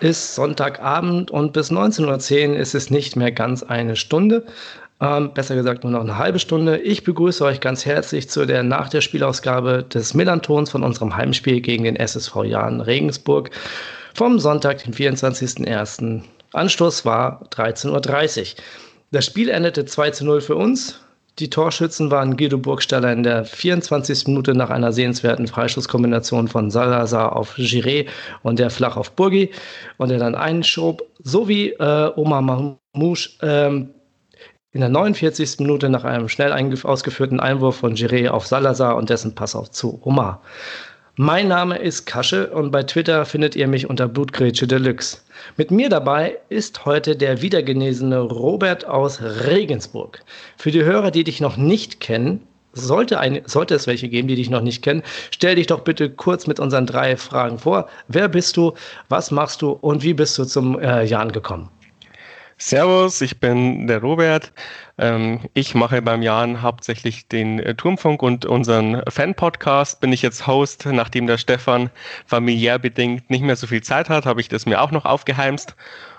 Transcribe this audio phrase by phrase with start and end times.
[0.00, 4.44] ist Sonntagabend und bis 19.10 Uhr ist es nicht mehr ganz eine Stunde.
[5.00, 6.78] Ähm, besser gesagt nur noch eine halbe Stunde.
[6.78, 11.60] Ich begrüße euch ganz herzlich zu der nach der Spielausgabe des Millantons von unserem Heimspiel
[11.60, 13.50] gegen den SSV Jahn Regensburg
[14.14, 16.22] vom Sonntag, den 24.01.
[16.52, 18.62] Anstoß war 13.30 Uhr.
[19.12, 21.00] Das Spiel endete 2 zu 0 für uns.
[21.40, 24.26] Die Torschützen waren Guido Burgstaller in der 24.
[24.26, 28.06] Minute nach einer sehenswerten Freischusskombination von Salazar auf Giré
[28.42, 29.50] und der flach auf Burgi
[29.96, 33.94] und der dann einschob, sowie äh, Omar Mahmouche ähm,
[34.72, 35.60] in der 49.
[35.60, 36.52] Minute nach einem schnell
[36.84, 40.42] ausgeführten Einwurf von Giré auf Salazar und dessen Pass auf zu Omar.
[41.22, 45.18] Mein Name ist Kasche und bei Twitter findet ihr mich unter Blutgrätsche Deluxe.
[45.58, 50.22] Mit mir dabei ist heute der wiedergenesene Robert aus Regensburg.
[50.56, 52.40] Für die Hörer, die dich noch nicht kennen,
[52.72, 56.08] sollte, ein, sollte es welche geben, die dich noch nicht kennen, stell dich doch bitte
[56.08, 57.90] kurz mit unseren drei Fragen vor.
[58.08, 58.72] Wer bist du,
[59.10, 61.68] was machst du und wie bist du zum äh, Jan gekommen?
[62.62, 64.52] Servus, ich bin der Robert.
[64.98, 70.02] Ähm, ich mache beim Jan hauptsächlich den äh, Turmfunk und unseren Fan-Podcast.
[70.02, 71.88] Bin ich jetzt Host, nachdem der Stefan
[72.26, 75.74] familiär bedingt nicht mehr so viel Zeit hat, habe ich das mir auch noch aufgeheimst.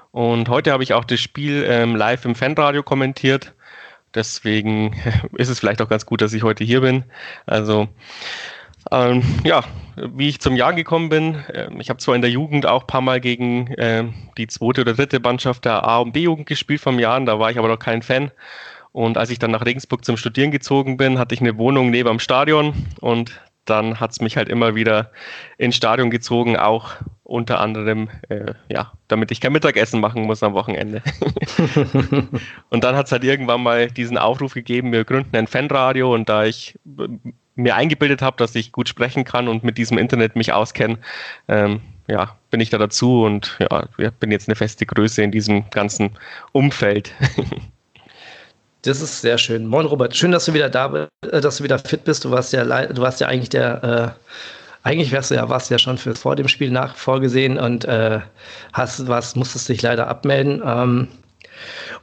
[0.10, 3.54] Und heute habe ich auch das Spiel ähm, live im Fanradio kommentiert.
[4.16, 5.00] Deswegen
[5.38, 7.04] ist es vielleicht auch ganz gut, dass ich heute hier bin.
[7.46, 7.88] Also
[8.92, 9.64] ähm, ja,
[9.96, 12.88] wie ich zum Jahr gekommen bin, äh, ich habe zwar in der Jugend auch ein
[12.88, 14.06] paar Mal gegen äh,
[14.38, 17.58] die zweite oder dritte Mannschaft der A- und B-Jugend gespielt vom Jahr, da war ich
[17.58, 18.32] aber noch kein Fan.
[18.92, 22.10] Und als ich dann nach Regensburg zum Studieren gezogen bin, hatte ich eine Wohnung neben
[22.10, 25.12] am Stadion und dann hat es mich halt immer wieder
[25.58, 30.54] ins Stadion gezogen, auch unter anderem, äh, ja, damit ich kein Mittagessen machen muss am
[30.54, 31.02] Wochenende.
[32.70, 36.28] und dann hat es halt irgendwann mal diesen Aufruf gegeben, wir gründen ein Fanradio und
[36.28, 36.78] da ich
[37.56, 40.98] mir eingebildet habe, dass ich gut sprechen kann und mit diesem Internet mich auskenne,
[41.48, 43.86] ähm, ja, bin ich da dazu und ja,
[44.20, 46.12] bin jetzt eine feste Größe in diesem ganzen
[46.52, 47.14] Umfeld.
[48.84, 49.68] Das ist sehr schön.
[49.68, 52.26] Moin Robert, schön, dass du wieder da bist, äh, dass du wieder fit bist.
[52.26, 54.28] Du warst ja, du warst ja eigentlich der, äh,
[54.82, 58.22] eigentlich wärst du ja, warst ja schon für vor dem Spiel nach vorgesehen und äh,
[58.74, 60.64] hast was, musstest dich leider abmelden.
[60.66, 61.08] Ähm,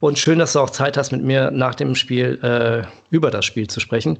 [0.01, 3.45] und schön, dass du auch Zeit hast, mit mir nach dem Spiel äh, über das
[3.45, 4.19] Spiel zu sprechen.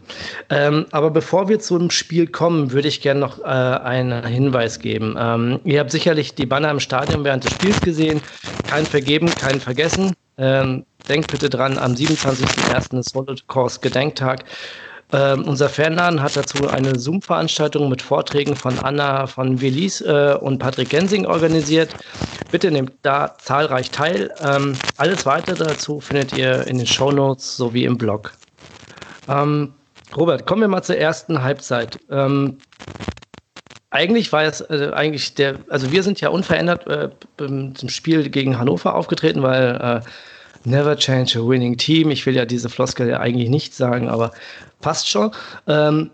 [0.51, 5.17] Ähm, aber bevor wir zum Spiel kommen, würde ich gerne noch äh, einen Hinweis geben.
[5.19, 8.21] Ähm, ihr habt sicherlich die Banner im Stadion während des Spiels gesehen.
[8.65, 10.15] Kein Vergeben, kein Vergessen.
[10.37, 12.99] Ähm, denkt bitte dran, am 27.01.
[12.99, 14.45] ist Holocaust Gedenktag.
[15.13, 20.59] Ähm, unser Fanladen hat dazu eine Zoom-Veranstaltung mit Vorträgen von Anna von Willis äh, und
[20.59, 21.97] Patrick Gensing organisiert.
[22.51, 24.31] Bitte nehmt da zahlreich teil.
[24.43, 28.33] Ähm, alles weitere dazu findet ihr in den Shownotes sowie im Blog.
[29.29, 29.73] Ähm,
[30.15, 31.99] Robert, kommen wir mal zur ersten Halbzeit.
[32.11, 32.59] Ähm,
[33.91, 37.09] eigentlich war es äh, eigentlich der, also wir sind ja unverändert äh,
[37.39, 40.09] zum Spiel gegen Hannover aufgetreten, weil äh,
[40.65, 42.11] Never change a winning team.
[42.11, 44.33] Ich will ja diese Floskel ja eigentlich nicht sagen, aber
[44.81, 45.31] passt schon.
[45.67, 46.11] Ähm,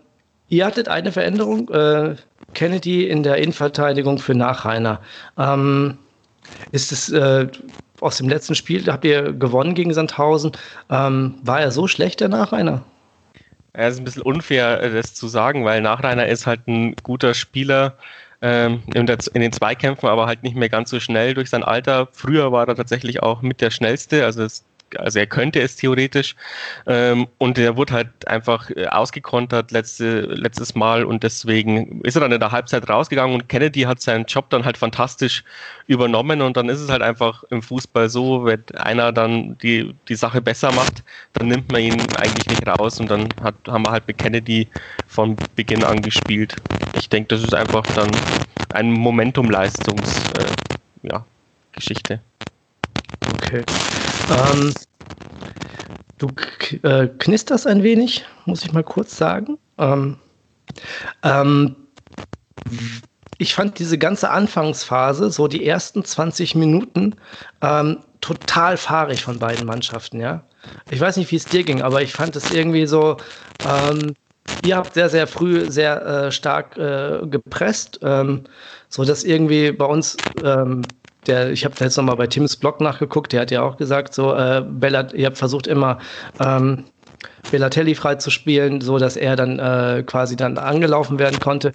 [0.49, 2.15] ihr hattet eine Veränderung, äh,
[2.53, 5.01] Kennedy in der Innenverteidigung für Nachreiner.
[5.37, 5.97] Ähm,
[6.71, 7.47] ist es äh,
[8.01, 10.51] aus dem letzten Spiel, habt ihr gewonnen gegen Sandhausen?
[10.89, 12.83] Ähm, war er so schlecht, der Nachreiner?
[13.73, 17.33] Es ist ein bisschen unfair, äh, das zu sagen, weil Nachreiner ist halt ein guter
[17.33, 17.97] Spieler
[18.45, 22.07] ähm, in, den Zweikämpfen, aber halt nicht mehr ganz so schnell durch sein Alter.
[22.11, 24.63] Früher war er tatsächlich auch mit der schnellste, also es
[24.97, 26.35] also er könnte es theoretisch
[26.87, 32.21] ähm, und er wurde halt einfach äh, ausgekontert letzte, letztes Mal und deswegen ist er
[32.21, 35.43] dann in der Halbzeit rausgegangen und Kennedy hat seinen Job dann halt fantastisch
[35.87, 40.15] übernommen und dann ist es halt einfach im Fußball so, wenn einer dann die, die
[40.15, 41.03] Sache besser macht,
[41.33, 44.67] dann nimmt man ihn eigentlich nicht raus und dann hat, haben wir halt mit Kennedy
[45.07, 46.57] von Beginn an gespielt.
[46.97, 48.11] Ich denke, das ist einfach dann
[48.69, 51.25] ein Momentum-Leistungs, äh, ja.
[53.33, 53.63] Okay.
[54.29, 54.73] Ähm,
[56.17, 56.31] du
[56.83, 59.57] äh, knisterst ein wenig, muss ich mal kurz sagen.
[59.77, 60.17] Ähm,
[61.23, 61.75] ähm,
[63.37, 67.15] ich fand diese ganze Anfangsphase, so die ersten 20 Minuten,
[67.61, 70.43] ähm, total fahrig von beiden Mannschaften, ja.
[70.89, 73.17] Ich weiß nicht, wie es dir ging, aber ich fand es irgendwie so,
[73.63, 74.15] ähm,
[74.63, 78.45] ihr habt sehr, sehr früh sehr äh, stark äh, gepresst, ähm,
[78.89, 80.81] so dass irgendwie bei uns ähm,
[81.27, 84.33] der, ich habe jetzt nochmal bei Tims Blog nachgeguckt, der hat ja auch gesagt, so,
[84.33, 85.99] äh, Bella, ihr habt versucht immer
[86.39, 86.85] ähm,
[87.51, 91.73] Bellatelli frei zu spielen, so dass er dann äh, quasi dann angelaufen werden konnte.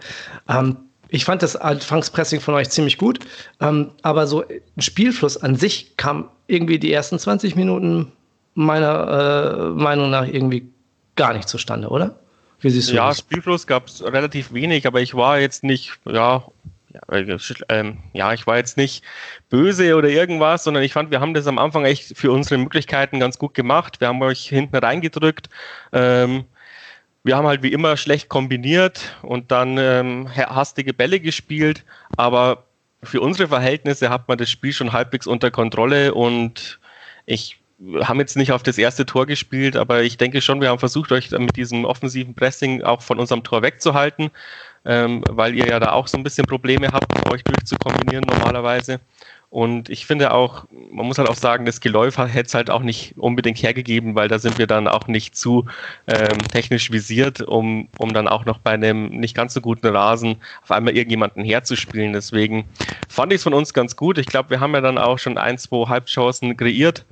[0.49, 0.77] Ähm,
[1.09, 3.19] ich fand das Anfangspressing von euch ziemlich gut,
[3.61, 8.13] ähm, aber so ein Spielfluss an sich kam irgendwie die ersten 20 Minuten
[8.55, 10.69] meiner äh, Meinung nach irgendwie
[11.17, 12.19] gar nicht zustande, oder?
[12.61, 13.19] Wie siehst du ja, das?
[13.19, 16.45] Spielfluss gab es relativ wenig, aber ich war jetzt nicht, ja,
[16.93, 17.39] ja, äh,
[17.69, 19.05] ähm, ja, ich war jetzt nicht
[19.49, 23.21] böse oder irgendwas, sondern ich fand, wir haben das am Anfang echt für unsere Möglichkeiten
[23.21, 24.01] ganz gut gemacht.
[24.01, 25.49] Wir haben euch hinten reingedrückt.
[25.93, 26.45] Ähm,
[27.23, 31.85] wir haben halt wie immer schlecht kombiniert und dann ähm, hastige Bälle gespielt,
[32.17, 32.65] aber
[33.03, 36.81] für unsere Verhältnisse hat man das Spiel schon halbwegs unter Kontrolle und
[37.27, 37.61] ich
[38.03, 41.13] haben jetzt nicht auf das erste Tor gespielt, aber ich denke schon, wir haben versucht,
[41.13, 44.31] euch mit diesem offensiven Pressing auch von unserem Tor wegzuhalten,
[44.85, 49.01] ähm, weil ihr ja da auch so ein bisschen Probleme habt, euch durchzukombinieren normalerweise.
[49.51, 52.83] Und ich finde auch, man muss halt auch sagen, das Geläuf hätte es halt auch
[52.83, 55.67] nicht unbedingt hergegeben, weil da sind wir dann auch nicht zu
[56.07, 60.37] ähm, technisch visiert, um, um dann auch noch bei einem nicht ganz so guten Rasen
[60.63, 62.13] auf einmal irgendjemanden herzuspielen.
[62.13, 62.65] Deswegen
[63.09, 64.19] fand ich es von uns ganz gut.
[64.19, 67.05] Ich glaube, wir haben ja dann auch schon ein, zwei Halbchancen kreiert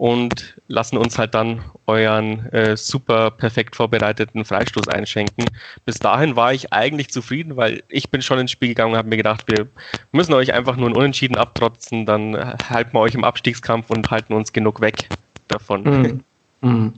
[0.00, 5.44] und lassen uns halt dann euren äh, super perfekt vorbereiteten Freistoß einschenken.
[5.84, 9.10] Bis dahin war ich eigentlich zufrieden, weil ich bin schon ins Spiel gegangen und habe
[9.10, 9.66] mir gedacht, wir
[10.12, 14.32] müssen euch einfach nur ein Unentschieden abtrotzen, dann halten wir euch im Abstiegskampf und halten
[14.32, 15.10] uns genug weg
[15.48, 15.82] davon.
[15.82, 16.24] Mm.
[16.62, 16.92] Mm.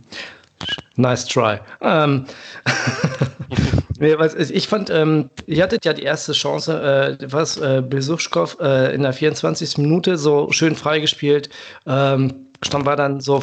[0.96, 1.60] Nice try.
[1.80, 2.24] Ähm,
[4.00, 9.02] ich fand, ähm, ihr hattet ja die erste Chance, äh, was äh, Besuchskow äh, in
[9.02, 9.78] der 24.
[9.78, 11.48] Minute so schön freigespielt.
[11.86, 13.42] Ähm, stand war dann so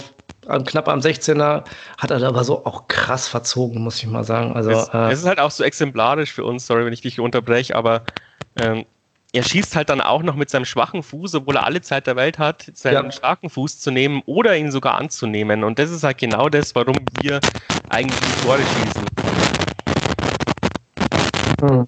[0.66, 1.64] knapp am 16er,
[1.98, 4.56] hat er aber so auch krass verzogen, muss ich mal sagen.
[4.56, 7.20] Also, es, äh, es ist halt auch so exemplarisch für uns, sorry, wenn ich dich
[7.20, 8.02] unterbreche, aber
[8.56, 8.86] ähm,
[9.32, 12.16] er schießt halt dann auch noch mit seinem schwachen Fuß, obwohl er alle Zeit der
[12.16, 13.12] Welt hat, seinen ja.
[13.12, 15.64] starken Fuß zu nehmen oder ihn sogar anzunehmen.
[15.64, 17.40] Und das ist halt genau das, warum wir
[17.90, 19.06] eigentlich die Tore schießen.
[21.62, 21.86] Hm.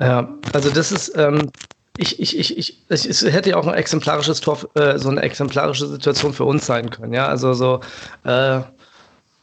[0.00, 1.52] Ja, also das ist, ähm,
[1.96, 5.86] ich, ich, ich, ich, es hätte ja auch ein exemplarisches Tor, äh, so eine exemplarische
[5.86, 7.26] Situation für uns sein können, ja.
[7.26, 7.80] Also so,
[8.24, 8.60] äh,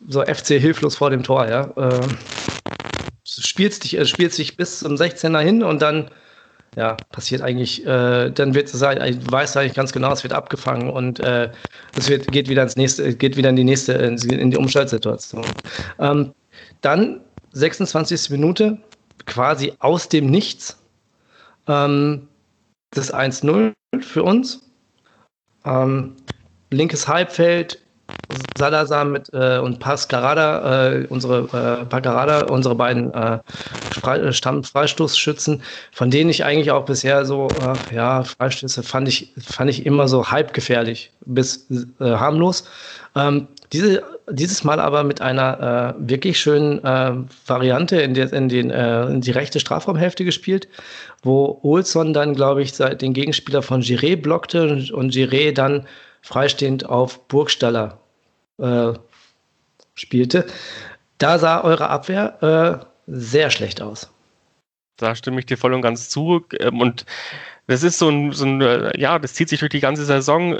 [0.07, 1.71] so FC hilflos vor dem Tor, ja.
[1.75, 2.07] Äh,
[3.25, 6.09] spielst dich, äh, spielst dich bis zum 16er hin und dann,
[6.75, 11.19] ja, passiert eigentlich, äh, dann wird es weiß eigentlich ganz genau, es wird abgefangen und
[11.19, 11.49] äh,
[11.95, 15.45] es wird, geht wieder ins nächste, geht wieder in die nächste, in die Umschaltsituation.
[15.99, 16.33] Ähm,
[16.81, 17.21] dann
[17.53, 18.29] 26.
[18.29, 18.77] Minute,
[19.25, 20.77] quasi aus dem Nichts.
[21.67, 22.27] Ähm,
[22.97, 24.61] das 1-0 für uns.
[25.65, 26.15] Ähm,
[26.71, 27.79] linkes Halbfeld,
[28.57, 33.39] Salazar mit äh, und Pascarada, äh, unsere äh, Pascarada, unsere beiden äh,
[34.31, 35.61] Stammfreistoßschützen,
[35.91, 40.07] von denen ich eigentlich auch bisher so, äh, ja, Freistöße fand ich, fand ich immer
[40.07, 42.67] so halb gefährlich bis äh, harmlos.
[43.15, 47.13] Ähm, diese, dieses Mal aber mit einer äh, wirklich schönen äh,
[47.45, 50.67] Variante in, der, in, den, äh, in die rechte Strafraumhälfte gespielt,
[51.23, 55.85] wo Olson dann, glaube ich, den Gegenspieler von Giré blockte und, und Giré dann
[56.21, 57.99] freistehend auf Burgstaller
[58.57, 58.93] äh,
[59.95, 60.45] spielte.
[61.17, 64.09] Da sah eure Abwehr äh, sehr schlecht aus.
[64.97, 66.45] Da stimme ich dir voll und ganz zu.
[66.59, 67.05] Ähm, und
[67.67, 70.55] das ist so ein, so ein, äh, ja, das zieht sich durch die ganze Saison.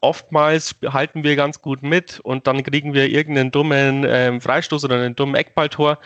[0.00, 4.96] Oftmals halten wir ganz gut mit und dann kriegen wir irgendeinen dummen ähm, Freistoß oder
[4.96, 5.98] einen dummen Eckballtor,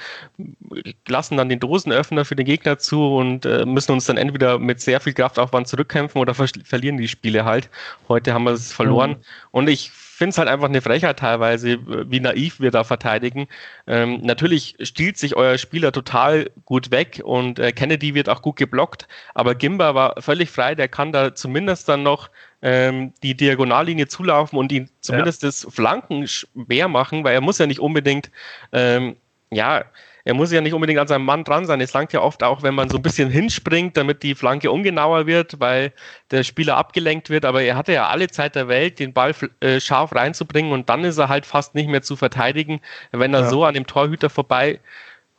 [1.07, 4.81] lassen dann den Dosenöffner für den Gegner zu und äh, müssen uns dann entweder mit
[4.81, 7.69] sehr viel Kraftaufwand zurückkämpfen oder ver verlieren die Spiele halt.
[8.09, 9.11] Heute haben wir es verloren.
[9.11, 9.17] Mhm.
[9.51, 11.79] Und ich finde es halt einfach eine Frechheit teilweise,
[12.11, 13.49] wie naiv wir da verteidigen.
[13.87, 18.57] Ähm, natürlich stiehlt sich euer Spieler total gut weg und äh, Kennedy wird auch gut
[18.57, 22.31] geblockt, aber Gimba war völlig frei, der kann da zumindest dann noch
[22.63, 25.49] ähm, die Diagonallinie zulaufen und ihn zumindest ja.
[25.49, 28.31] das Flanken schwer machen, weil er muss ja nicht unbedingt
[28.73, 29.17] ähm,
[29.51, 29.85] ja,
[30.27, 31.81] er muss ja nicht unbedingt an seinem Mann dran sein.
[31.81, 35.27] Es langt ja oft auch, wenn man so ein bisschen hinspringt, damit die Flanke ungenauer
[35.27, 35.93] wird, weil
[36.33, 37.45] der Spieler abgelenkt wird.
[37.45, 41.05] Aber er hatte ja alle Zeit der Welt, den Ball äh, scharf reinzubringen und dann
[41.05, 42.81] ist er halt fast nicht mehr zu verteidigen,
[43.13, 43.49] wenn er ja.
[43.49, 44.81] so an dem Torhüter vorbei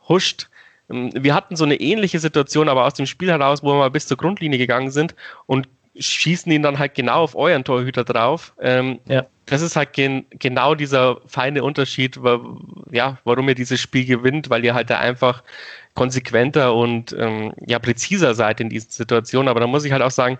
[0.08, 0.48] huscht.
[0.88, 3.90] Ähm, wir hatten so eine ähnliche Situation, aber aus dem Spiel heraus, wo wir mal
[3.90, 5.14] bis zur Grundlinie gegangen sind
[5.44, 5.68] und
[5.98, 8.52] schießen ihn dann halt genau auf euren Torhüter drauf.
[8.60, 9.26] Ähm, ja.
[9.46, 12.20] Das ist halt gen genau dieser feine Unterschied,
[12.90, 15.42] ja, warum ihr dieses Spiel gewinnt, weil ihr halt da einfach
[15.94, 19.48] konsequenter und ähm, ja, präziser seid in diesen Situationen.
[19.48, 20.38] Aber da muss ich halt auch sagen,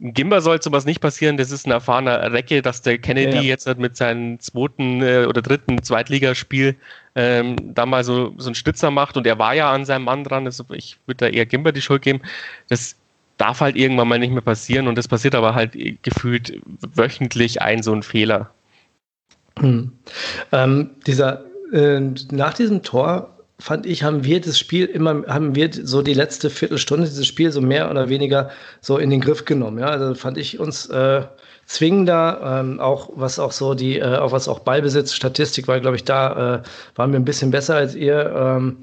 [0.00, 1.36] Gimba soll sowas nicht passieren.
[1.36, 3.42] Das ist ein erfahrener Recke, dass der Kennedy ja.
[3.42, 6.76] jetzt halt mit seinem zweiten äh, oder dritten Zweitligaspiel
[7.14, 9.16] ähm, da mal so, so einen Stützer macht.
[9.16, 10.46] Und er war ja an seinem Mann dran.
[10.46, 12.22] Also ich würde da eher Gimba die Schuld geben.
[12.68, 12.96] Das
[13.44, 16.60] darf halt irgendwann mal nicht mehr passieren und das passiert aber halt gefühlt
[16.94, 18.50] wöchentlich ein so ein Fehler.
[19.58, 19.92] Hm.
[20.50, 22.00] Ähm, dieser, äh,
[22.32, 26.48] nach diesem Tor fand ich, haben wir das Spiel immer, haben wir so die letzte
[26.48, 29.78] Viertelstunde dieses Spiel so mehr oder weniger so in den Griff genommen.
[29.78, 31.22] Ja, also fand ich uns äh,
[31.66, 35.96] zwingender, ähm, auch was auch so die, äh, auch was auch Ballbesitz, Statistik war, glaube
[35.96, 36.62] ich, da äh,
[36.96, 38.32] waren wir ein bisschen besser als ihr.
[38.34, 38.78] Ähm,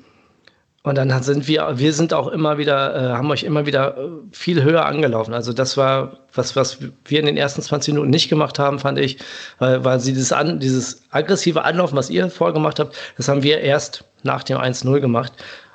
[0.84, 4.10] und dann sind wir, wir sind auch immer wieder, äh, haben euch immer wieder äh,
[4.32, 5.34] viel höher angelaufen.
[5.34, 8.98] Also das war was, was wir in den ersten 20 Minuten nicht gemacht haben, fand
[8.98, 9.20] ich,
[9.60, 13.60] weil, weil sie dieses, an, dieses aggressive Anlaufen, was ihr vorgemacht habt, das haben wir
[13.60, 15.34] erst nach dem 1-0 gemacht,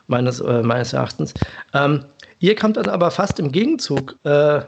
[0.08, 1.34] meines, äh, meines Erachtens.
[1.72, 2.06] Ähm,
[2.40, 4.16] ihr kamt dann aber fast im Gegenzug.
[4.24, 4.62] Äh,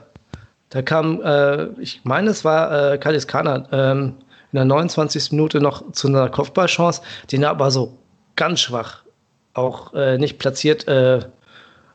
[0.71, 4.15] da kam, äh, ich meine, es war äh, Kalis Kana ähm,
[4.53, 5.33] in der 29.
[5.33, 7.03] Minute noch zu einer Kopfballchance,
[7.33, 7.99] den er aber so
[8.37, 9.03] ganz schwach
[9.55, 11.21] auch äh, nicht platziert äh,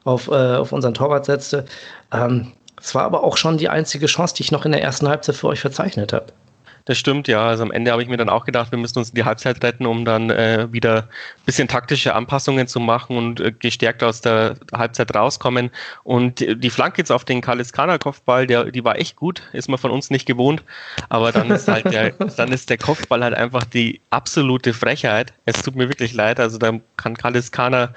[0.04, 1.66] auf, äh, auf unseren Torwart setzte.
[2.12, 5.08] Ähm, es war aber auch schon die einzige Chance, die ich noch in der ersten
[5.08, 6.28] Halbzeit für euch verzeichnet habe.
[6.86, 7.48] Das stimmt, ja.
[7.48, 9.64] Also am Ende habe ich mir dann auch gedacht, wir müssen uns in die Halbzeit
[9.64, 14.20] retten, um dann äh, wieder ein bisschen taktische Anpassungen zu machen und äh, gestärkt aus
[14.20, 15.72] der Halbzeit rauskommen.
[16.04, 19.92] Und die Flanke jetzt auf den Kaliskana-Kopfball, der, die war echt gut, ist man von
[19.92, 20.62] uns nicht gewohnt.
[21.08, 25.34] Aber dann ist halt der, dann ist der Kopfball halt einfach die absolute Frechheit.
[25.46, 26.42] Es tut mir wirklich leid.
[26.42, 27.94] Also da kann Kaliskana,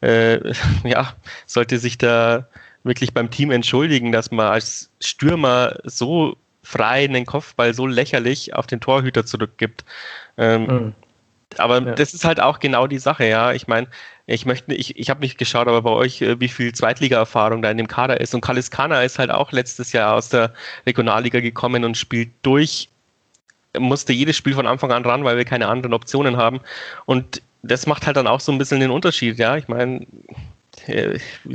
[0.00, 0.40] äh,
[0.84, 1.12] ja,
[1.44, 2.46] sollte sich da
[2.84, 6.38] wirklich beim Team entschuldigen, dass man als Stürmer so
[6.70, 9.84] frei einen Kopfball so lächerlich auf den Torhüter zurückgibt.
[10.38, 10.94] Ähm, mhm.
[11.58, 11.94] Aber ja.
[11.94, 13.52] das ist halt auch genau die Sache, ja.
[13.52, 13.88] Ich meine,
[14.26, 17.70] ich möchte, ich, ich habe nicht geschaut, aber bei euch, äh, wie viel Zweitliga-Erfahrung da
[17.72, 18.34] in dem Kader ist.
[18.34, 20.54] Und Kaliskana ist halt auch letztes Jahr aus der
[20.86, 22.88] Regionalliga gekommen und spielt durch,
[23.76, 26.60] musste jedes Spiel von Anfang an ran, weil wir keine anderen Optionen haben.
[27.04, 29.56] Und das macht halt dann auch so ein bisschen den Unterschied, ja.
[29.56, 30.06] Ich meine,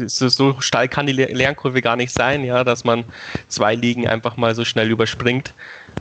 [0.07, 3.03] so, so steil kann die Lernkurve gar nicht sein, ja, dass man
[3.47, 5.53] zwei Ligen einfach mal so schnell überspringt.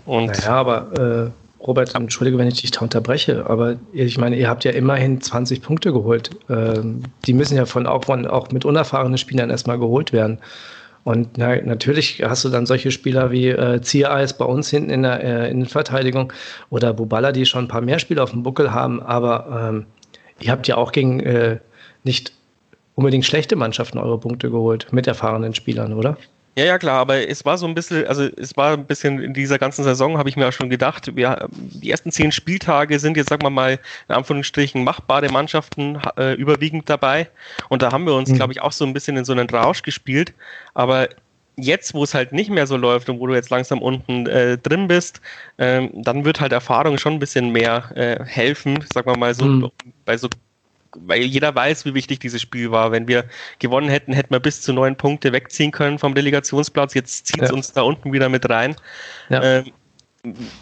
[0.07, 4.49] Und ja, aber äh, Robert, entschuldige, wenn ich dich da unterbreche, aber ich meine, ihr
[4.49, 6.31] habt ja immerhin 20 Punkte geholt.
[6.51, 10.39] Ähm, die müssen ja von auch, von auch mit unerfahrenen Spielern erstmal geholt werden.
[11.05, 15.03] Und na, natürlich hast du dann solche Spieler wie äh, Ziereis bei uns hinten in
[15.03, 16.33] der äh, Innenverteidigung
[16.71, 19.87] oder Bubala, die schon ein paar mehr Spiele auf dem Buckel haben, aber ähm,
[20.41, 21.59] ihr habt ja auch gegen äh,
[22.05, 22.33] nicht
[22.95, 26.17] unbedingt schlechte Mannschaften eure Punkte geholt mit erfahrenen Spielern, oder?
[26.57, 29.35] Ja, ja, klar, aber es war so ein bisschen, also es war ein bisschen in
[29.35, 33.17] dieser ganzen Saison, habe ich mir auch schon gedacht, wir, die ersten zehn Spieltage sind
[33.17, 37.29] jetzt, sagen wir mal, in Anführungsstrichen machbare Mannschaften äh, überwiegend dabei.
[37.71, 38.37] Und da haben wir uns, mhm.
[38.37, 40.33] glaube ich, auch so ein bisschen in so einen Rausch gespielt.
[40.75, 41.09] Aber
[41.57, 44.57] jetzt, wo es halt nicht mehr so läuft und wo du jetzt langsam unten äh,
[44.57, 45.21] drin bist,
[45.59, 49.45] ähm, dann wird halt Erfahrung schon ein bisschen mehr äh, helfen, sagen wir mal so,
[49.45, 49.71] mhm.
[50.05, 50.29] bei so
[50.97, 52.93] weil jeder weiß, wie wichtig dieses Spiel war.
[52.93, 53.25] Wenn wir
[53.59, 56.95] gewonnen hätten, hätten wir bis zu neun Punkte wegziehen können vom Relegationsplatz.
[56.95, 57.55] Jetzt zieht es ja.
[57.55, 58.77] uns da unten wieder mit rein.
[59.29, 59.43] Ja.
[59.43, 59.73] Ähm,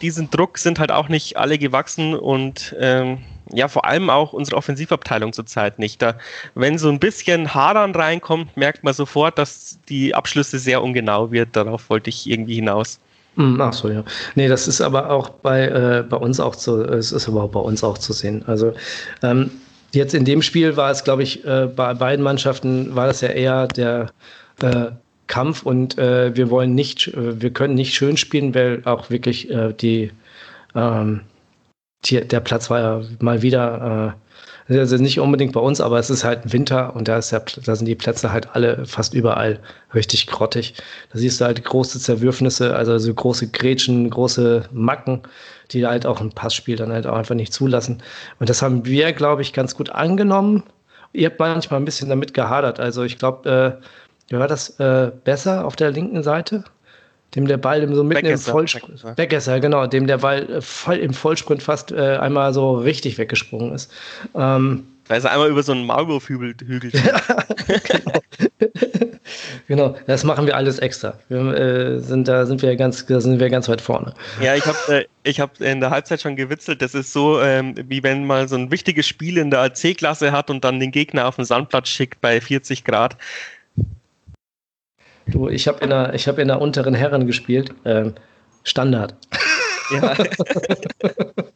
[0.01, 3.19] diesen Druck sind halt auch nicht alle gewachsen und ähm,
[3.53, 6.03] ja, vor allem auch unsere Offensivabteilung zurzeit nicht.
[6.03, 6.17] Da,
[6.55, 11.55] wenn so ein bisschen Hadern reinkommt, merkt man sofort, dass die Abschlüsse sehr ungenau wird.
[11.55, 12.99] Darauf wollte ich irgendwie hinaus.
[13.37, 14.05] Hm, ach so, ja.
[14.35, 17.51] Nee, das ist aber auch bei, äh, bei uns auch zu, es ist aber auch
[17.51, 18.45] bei uns auch zu sehen.
[18.47, 18.75] Also
[19.23, 19.51] ähm,
[19.95, 23.29] Jetzt in dem Spiel war es, glaube ich, äh, bei beiden Mannschaften war das ja
[23.29, 24.11] eher der
[24.63, 24.93] äh,
[25.27, 29.51] Kampf und äh, wir wollen nicht, äh, wir können nicht schön spielen, weil auch wirklich
[29.51, 30.11] äh, die,
[30.75, 31.23] ähm,
[32.05, 34.23] die, der Platz war ja mal wieder äh,
[34.69, 37.77] also nicht unbedingt bei uns, aber es ist halt Winter und da, ist ja, da
[37.77, 39.61] sind die Plätze halt alle fast überall
[39.95, 40.75] richtig grottig.
[41.13, 45.23] Da siehst du halt große Zerwürfnisse, also so große Grätschen, große Macken,
[45.73, 48.03] die halt auch ein Passspiel dann halt auch einfach nicht zulassen.
[48.39, 50.65] Und das haben wir, glaube ich, ganz gut angenommen.
[51.13, 52.81] Ihr habt manchmal ein bisschen damit gehadert.
[52.81, 53.81] Also ich glaube,
[54.31, 56.65] äh, war das äh, besser auf der linken Seite?
[57.35, 61.15] dem der Ball so mitten im Vollsprint, Weggesser, genau, dem der Ball äh, voll im
[61.15, 63.91] Vollsprint fast äh, einmal so richtig weggesprungen ist.
[64.35, 66.55] Ähm, da ist er einmal über so einen Maulwurfhügel.
[66.61, 68.21] genau.
[69.69, 71.19] genau, das machen wir alles extra.
[71.29, 74.15] Wir, äh, sind, da sind wir ganz, da sind wir ganz weit vorne.
[74.41, 76.83] Ja, ich habe äh, ich hab in der Halbzeit schon gewitzelt.
[76.83, 80.51] Das ist so, ähm, wie wenn man so ein wichtiges Spiel in der AC-Klasse hat
[80.51, 83.17] und dann den Gegner auf den Sandplatz schickt bei 40 Grad.
[85.27, 87.73] Du, ich habe in, der, hab in der unteren Herren gespielt.
[87.85, 88.15] Ähm,
[88.65, 89.15] Standard.
[89.93, 90.17] Ja.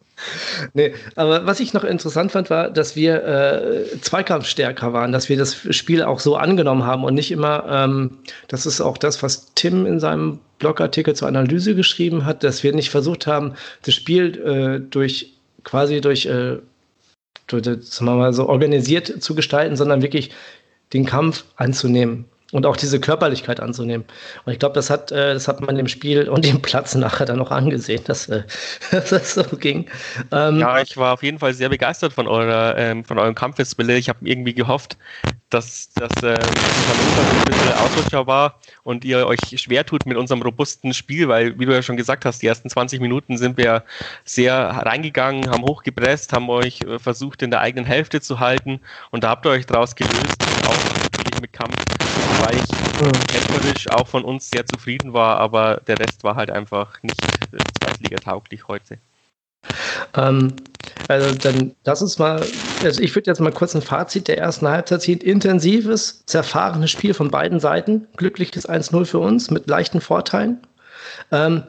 [0.75, 5.37] nee, aber was ich noch interessant fand, war, dass wir äh, zweikampfstärker waren, dass wir
[5.37, 8.19] das Spiel auch so angenommen haben und nicht immer, ähm,
[8.49, 12.73] das ist auch das, was Tim in seinem Blogartikel zur Analyse geschrieben hat, dass wir
[12.73, 16.59] nicht versucht haben, das Spiel äh, durch quasi durch, äh,
[17.47, 20.31] durch sagen wir mal so organisiert zu gestalten, sondern wirklich
[20.93, 24.07] den Kampf anzunehmen und auch diese Körperlichkeit anzunehmen.
[24.47, 27.27] Und ich glaube, das hat, äh, das hat man dem Spiel und dem Platz nachher
[27.27, 28.45] dann noch angesehen, dass, äh,
[28.91, 29.91] dass das so ging.
[30.33, 33.99] Ähm, ja, ich war auf jeden Fall sehr begeistert von eurer, ähm, von eurem Kampfeswille.
[33.99, 34.97] Ich habe irgendwie gehofft,
[35.51, 40.95] dass das äh, ein bisschen Ausrutscher war und ihr euch schwer tut mit unserem robusten
[40.95, 43.85] Spiel, weil, wie du ja schon gesagt hast, die ersten 20 Minuten sind wir
[44.25, 49.25] sehr reingegangen, haben hochgepresst, haben euch äh, versucht, in der eigenen Hälfte zu halten und
[49.25, 51.06] da habt ihr euch draus gelöst, auch
[51.41, 51.75] mit Kampf
[52.41, 57.03] weil ich kämpferisch auch von uns sehr zufrieden war, aber der Rest war halt einfach
[57.03, 57.21] nicht
[57.53, 58.99] äh, Zweitliga-tauglich heute.
[60.15, 60.55] Ähm,
[61.09, 62.45] also dann lass uns mal,
[62.83, 65.21] also ich würde jetzt mal kurz ein Fazit der ersten Halbzeit ziehen.
[65.21, 68.07] Intensives, zerfahrenes Spiel von beiden Seiten.
[68.17, 70.61] Glückliches 1-0 für uns mit leichten Vorteilen.
[71.33, 71.65] Ähm,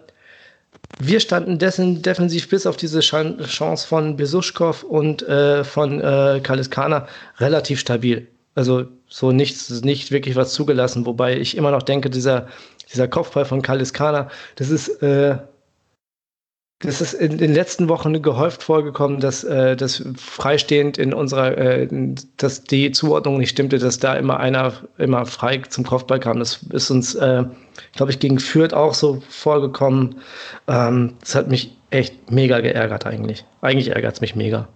[1.00, 7.08] wir standen dessen defensiv bis auf diese Chance von Besuschkow und äh, von äh, Kaliskana
[7.40, 8.28] relativ stabil.
[8.56, 12.48] Also so nichts, nicht wirklich was zugelassen, wobei ich immer noch denke, dieser,
[12.92, 15.38] dieser Kopfball von Kaliskana, das ist, äh,
[16.80, 21.88] das ist in den letzten Wochen gehäuft vorgekommen, dass äh, das freistehend in unserer, äh,
[22.38, 26.38] dass die Zuordnung nicht stimmte, dass da immer einer immer frei zum Kopfball kam.
[26.38, 27.46] Das ist uns, äh,
[27.96, 30.20] glaube ich, gegen Fürth auch so vorgekommen.
[30.68, 33.44] Ähm, das hat mich echt mega geärgert eigentlich.
[33.62, 34.68] Eigentlich ärgert es mich mega.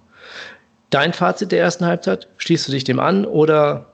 [0.90, 2.28] Dein Fazit der ersten Halbzeit?
[2.38, 3.91] Schließt du dich dem an oder?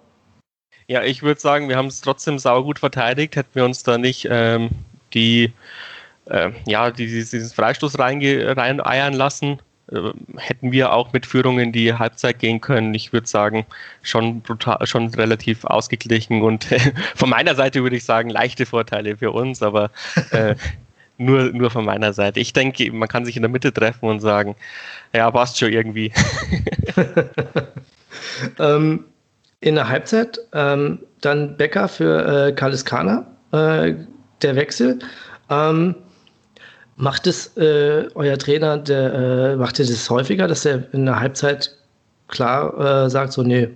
[0.89, 3.35] Ja, ich würde sagen, wir haben es trotzdem saugut verteidigt.
[3.35, 4.69] Hätten wir uns da nicht ähm,
[5.13, 5.51] die,
[6.27, 9.59] äh, ja, die, diesen Freistoß reineiern lassen,
[9.91, 12.93] äh, hätten wir auch mit Führung in die Halbzeit gehen können.
[12.93, 13.65] Ich würde sagen,
[14.01, 16.79] schon brutal, schon relativ ausgeglichen und äh,
[17.15, 19.91] von meiner Seite würde ich sagen, leichte Vorteile für uns, aber
[20.31, 20.55] äh,
[21.17, 22.39] nur, nur von meiner Seite.
[22.39, 24.55] Ich denke, man kann sich in der Mitte treffen und sagen,
[25.13, 26.13] ja, passt schon irgendwie.
[28.59, 29.03] ähm,
[29.59, 33.95] in der Halbzeit ähm, dann Becker für äh, Kaliskana, äh,
[34.41, 34.99] der Wechsel.
[35.49, 35.95] Ähm,
[36.95, 41.19] macht es äh, euer Trainer, der, äh, macht ihr das häufiger, dass er in der
[41.19, 41.75] Halbzeit
[42.27, 43.69] klar äh, sagt, so, nee,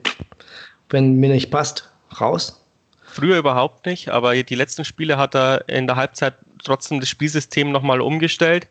[0.90, 1.90] wenn mir nicht passt,
[2.20, 2.58] raus?
[3.04, 7.72] Früher überhaupt nicht, aber die letzten Spiele hat er in der Halbzeit trotzdem das Spielsystem
[7.72, 8.68] nochmal umgestellt.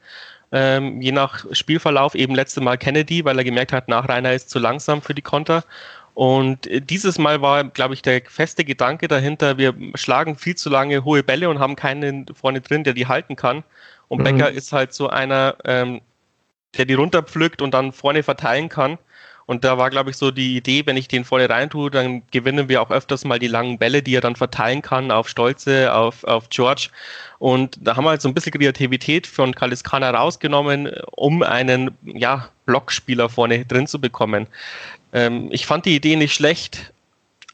[0.52, 4.58] Ähm, je nach Spielverlauf, eben letzte Mal Kennedy, weil er gemerkt hat, Nachreiner ist zu
[4.58, 5.62] langsam für die Konter.
[6.14, 10.68] Und äh, dieses Mal war, glaube ich, der feste Gedanke dahinter, wir schlagen viel zu
[10.68, 13.64] lange hohe Bälle und haben keinen vorne drin, der die halten kann.
[14.08, 14.24] Und mhm.
[14.24, 16.00] Becker ist halt so einer, ähm,
[16.76, 18.98] der die runterpflückt und dann vorne verteilen kann.
[19.50, 22.22] Und da war, glaube ich, so die Idee, wenn ich den vorne rein tue, dann
[22.30, 25.92] gewinnen wir auch öfters mal die langen Bälle, die er dann verteilen kann auf Stolze,
[25.92, 26.90] auf, auf George.
[27.40, 32.48] Und da haben wir halt so ein bisschen Kreativität von Kaliskana rausgenommen, um einen ja,
[32.66, 34.46] Blockspieler vorne drin zu bekommen.
[35.12, 36.92] Ähm, ich fand die Idee nicht schlecht,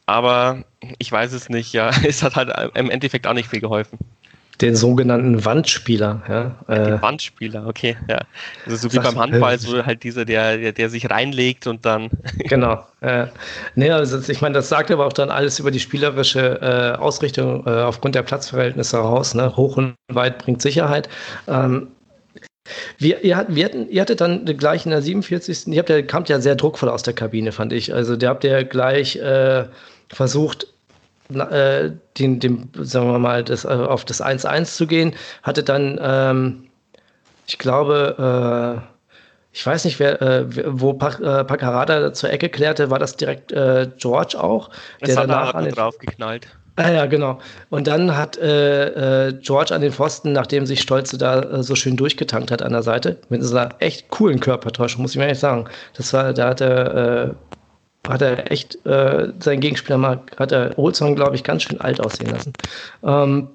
[0.05, 0.63] aber
[0.99, 1.73] ich weiß es nicht.
[1.73, 3.97] Ja, es hat halt im Endeffekt auch nicht viel geholfen
[4.61, 6.21] den sogenannten Wandspieler.
[6.27, 8.21] Ja, äh, den Wandspieler, okay, ja.
[8.65, 12.09] Also so wie beim Handball, so halt dieser, der, der, der sich reinlegt und dann.
[12.39, 12.83] genau.
[13.01, 13.27] Äh,
[13.75, 17.65] nee, also ich meine, das sagt aber auch dann alles über die spielerische äh, Ausrichtung
[17.67, 19.35] äh, aufgrund der Platzverhältnisse heraus.
[19.35, 19.55] Ne?
[19.55, 21.07] Hoch und weit bringt Sicherheit.
[21.47, 21.89] Ähm,
[22.97, 25.67] wir, ihr, wir hatten, ihr hattet dann gleich in der 47.
[25.67, 27.93] Ihr habt ja, kamt ja sehr druckvoll aus der Kabine, fand ich.
[27.93, 29.65] Also, der habt ja gleich äh,
[30.09, 30.67] versucht,
[31.33, 35.99] äh, den, dem, sagen wir mal, das, äh, auf das 1-1 zu gehen, hatte dann,
[36.01, 36.67] ähm,
[37.47, 38.87] ich glaube, äh,
[39.51, 44.69] ich weiß nicht, wer, äh, wo Paccarada zur Ecke klärte, war das direkt George auch,
[45.03, 46.47] der danach an den, drauf geknallt.
[46.77, 47.39] Ah, ja, genau.
[47.69, 51.75] Und dann hat äh, äh, George an den Pfosten, nachdem sich Stolze da äh, so
[51.75, 55.23] schön durchgetankt hat an der Seite, mit so einer echt coolen Körpertäuschung, muss ich mir
[55.23, 55.65] ehrlich sagen.
[55.95, 57.35] Das war, da hat er
[58.07, 61.99] hat er echt äh, seinen Gegenspieler mal, hat er Olson, glaube ich, ganz schön alt
[61.99, 62.53] aussehen lassen.
[63.03, 63.49] Ähm,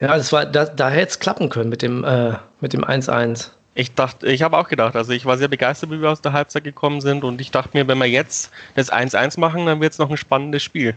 [0.00, 3.50] ja, das war, da, da hätte es klappen können mit dem, äh, mit dem 1-1.
[3.74, 6.32] Ich dachte, ich habe auch gedacht, also ich war sehr begeistert, wie wir aus der
[6.32, 9.92] Halbzeit gekommen sind und ich dachte mir, wenn wir jetzt das 1-1 machen, dann wird
[9.92, 10.96] es noch ein spannendes Spiel.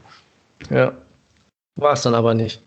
[0.69, 0.93] Ja.
[1.75, 2.61] War es dann aber nicht.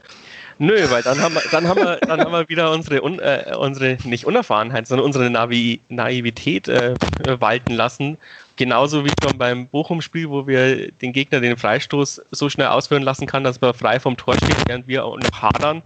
[0.59, 3.55] Nö, weil dann haben wir, dann haben wir, dann haben wir wieder unsere, un, äh,
[3.59, 6.95] unsere nicht Unerfahrenheit, sondern unsere Navi Naivität äh,
[7.39, 8.17] walten lassen
[8.57, 13.27] Genauso wie schon beim Bochum-Spiel, wo wir den Gegner den Freistoß so schnell ausführen lassen
[13.27, 15.83] kann, dass er frei vom Tor steht, während wir auch noch hadern.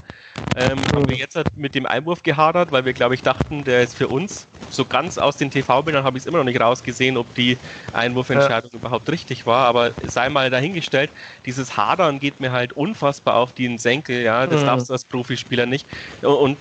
[0.57, 3.83] Ähm, haben wir jetzt halt mit dem Einwurf gehadert, weil wir, glaube ich, dachten, der
[3.83, 4.47] ist für uns.
[4.71, 7.59] So ganz aus den TV-Bildern habe ich es immer noch nicht rausgesehen, ob die
[7.93, 8.79] Einwurfentscheidung ja.
[8.79, 11.11] überhaupt richtig war, aber sei mal dahingestellt,
[11.47, 14.67] dieses Hadern geht mir halt unfassbar auf den Senkel, ja, das mhm.
[14.67, 15.87] darfst du als Profispieler nicht.
[16.23, 16.57] Und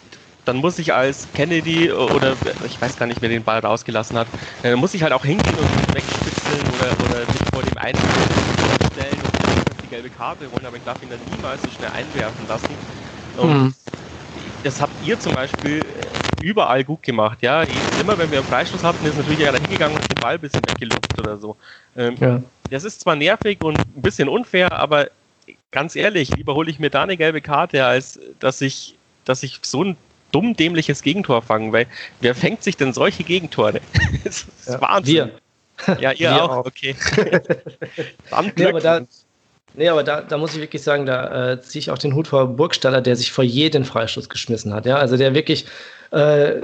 [0.50, 2.34] dann muss ich als Kennedy oder
[2.66, 4.28] ich weiß gar nicht, wer den Ball rausgelassen hat,
[4.64, 8.00] äh, dann muss ich halt auch hingehen und wegspitzeln oder, oder mich vor dem einen
[8.92, 12.76] stellen und gelbe Karte holen, aber ich darf ihn dann niemals so schnell einwerfen lassen.
[13.38, 13.76] Und mhm.
[14.64, 17.64] das habt ihr zum Beispiel äh, überall gut gemacht, ja.
[18.02, 20.64] Immer wenn wir einen Freistoß hatten, ist natürlich einer hingegangen und den Ball ein bisschen
[20.66, 21.58] weggelupft oder so.
[21.96, 22.42] Ähm, ja.
[22.72, 25.10] Das ist zwar nervig und ein bisschen unfair, aber
[25.72, 29.60] ganz ehrlich, lieber hole ich mir da eine gelbe Karte, als dass ich, dass ich
[29.62, 29.98] so ein
[30.32, 31.88] dumm dämliches Gegentor fange, weil
[32.22, 33.82] wer fängt sich denn solche Gegentore?
[34.24, 35.16] das ist ja, Wahnsinn.
[35.16, 35.32] Wir.
[36.00, 36.50] Ja, ihr wir auch.
[36.50, 36.66] auch.
[36.66, 36.96] okay.
[38.56, 39.02] nee, aber da,
[39.76, 42.28] nee, aber da, da muss ich wirklich sagen, da äh, ziehe ich auch den Hut
[42.28, 44.86] vor Burgstaller, der sich vor jeden Freistoß geschmissen hat.
[44.86, 45.66] Ja, also der wirklich,
[46.12, 46.56] äh,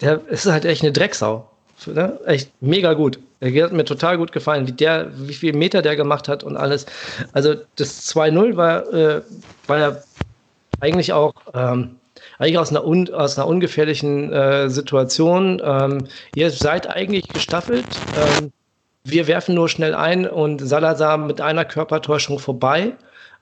[0.00, 1.48] der ist halt echt eine Drecksau.
[1.86, 2.18] Ne?
[2.26, 3.18] Echt mega gut.
[3.40, 6.56] Der hat mir total gut gefallen, wie der, wie viel Meter der gemacht hat und
[6.56, 6.86] alles.
[7.32, 9.22] Also das 2-0 war, äh,
[9.68, 9.96] war ja
[10.80, 11.97] eigentlich auch ähm,
[12.38, 15.60] eigentlich aus einer, un, aus einer ungefährlichen äh, Situation.
[15.64, 17.86] Ähm, ihr seid eigentlich gestaffelt.
[18.40, 18.52] Ähm,
[19.04, 22.92] wir werfen nur schnell ein und Salazar mit einer Körpertäuschung vorbei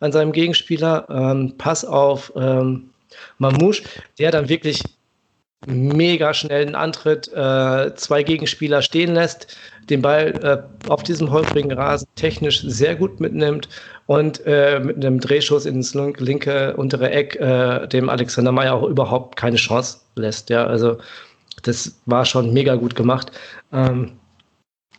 [0.00, 1.06] an seinem Gegenspieler.
[1.10, 2.90] Ähm, Pass auf ähm,
[3.38, 3.82] Mamouche,
[4.18, 4.82] der dann wirklich
[5.64, 9.56] mega schnellen Antritt, äh, zwei Gegenspieler stehen lässt,
[9.88, 13.68] den Ball äh, auf diesem holprigen Rasen technisch sehr gut mitnimmt
[14.06, 19.36] und äh, mit einem Drehschuss ins linke untere Eck äh, dem Alexander Meyer auch überhaupt
[19.36, 20.50] keine Chance lässt.
[20.50, 20.98] Ja, also
[21.62, 23.32] das war schon mega gut gemacht.
[23.72, 24.12] Ähm,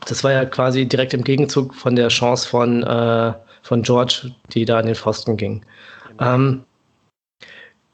[0.06, 4.66] das war ja quasi direkt im Gegenzug von der Chance von, äh, von George, die
[4.66, 5.66] da in den Pfosten ging.
[6.18, 6.36] Genau.
[6.36, 6.64] Ähm,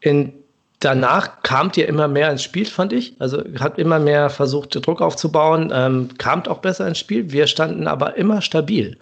[0.02, 0.42] in
[0.84, 3.15] danach kamt ihr immer mehr ins Spiel, fand ich.
[3.19, 7.32] Also hat immer mehr versucht, Druck aufzubauen, ähm, kamt auch besser ins Spiel.
[7.32, 8.98] Wir standen aber immer stabil.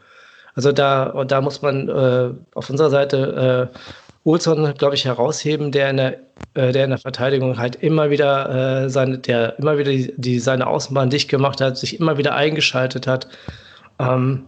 [0.56, 3.78] Also da, und da muss man äh, auf unserer Seite äh,
[4.24, 6.20] Olson, glaube ich, herausheben, der in der,
[6.54, 10.40] äh, der in der Verteidigung halt immer wieder äh, seine, der immer wieder die, die,
[10.40, 13.28] seine Außenbahn dicht gemacht hat, sich immer wieder eingeschaltet hat.
[14.00, 14.46] Ähm,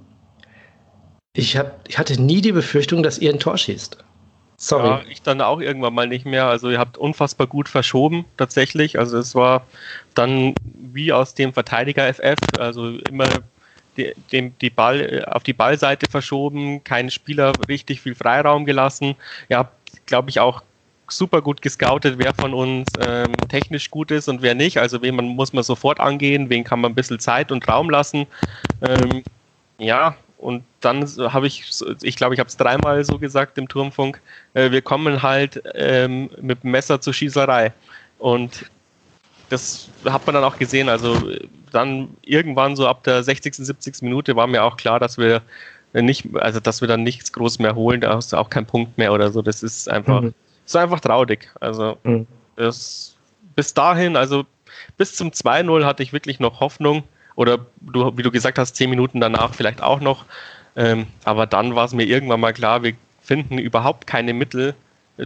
[1.35, 3.97] ich, hab, ich hatte nie die Befürchtung, dass ihr ein Tor schießt.
[4.57, 4.87] Sorry.
[4.87, 6.45] Ja, ich dann auch irgendwann mal nicht mehr.
[6.45, 8.97] Also ihr habt unfassbar gut verschoben, tatsächlich.
[8.99, 9.65] Also es war
[10.13, 13.25] dann wie aus dem Verteidiger FF, also immer
[13.97, 19.15] die, dem, die Ball äh, auf die Ballseite verschoben, keinen Spieler richtig viel Freiraum gelassen.
[19.49, 20.61] Ihr habt, glaube ich, auch
[21.09, 24.77] super gut gescoutet, wer von uns ähm, technisch gut ist und wer nicht.
[24.79, 27.89] Also wen man muss man sofort angehen, wen kann man ein bisschen Zeit und Raum
[27.89, 28.25] lassen.
[28.81, 29.23] Ähm,
[29.77, 31.63] ja, und dann habe ich,
[32.01, 34.19] ich glaube, ich habe es dreimal so gesagt im Turmfunk,
[34.53, 37.71] äh, wir kommen halt ähm, mit dem Messer zur Schießerei.
[38.19, 38.69] Und
[39.49, 40.89] das hat man dann auch gesehen.
[40.89, 41.15] Also
[41.71, 44.01] dann irgendwann so ab der 60., 70.
[44.01, 45.41] Minute war mir auch klar, dass wir
[45.93, 48.97] nicht, also dass wir dann nichts groß mehr holen, da hast du auch keinen Punkt
[48.97, 49.41] mehr oder so.
[49.41, 50.33] Das ist einfach, mhm.
[50.65, 51.49] ist einfach traurig.
[51.61, 52.27] Also mhm.
[52.57, 53.15] das,
[53.55, 54.43] bis dahin, also
[54.97, 57.03] bis zum 2-0 hatte ich wirklich noch Hoffnung
[57.35, 60.25] oder du, wie du gesagt hast, zehn Minuten danach vielleicht auch noch.
[60.75, 64.75] Ähm, aber dann war es mir irgendwann mal klar, wir finden überhaupt keine Mittel,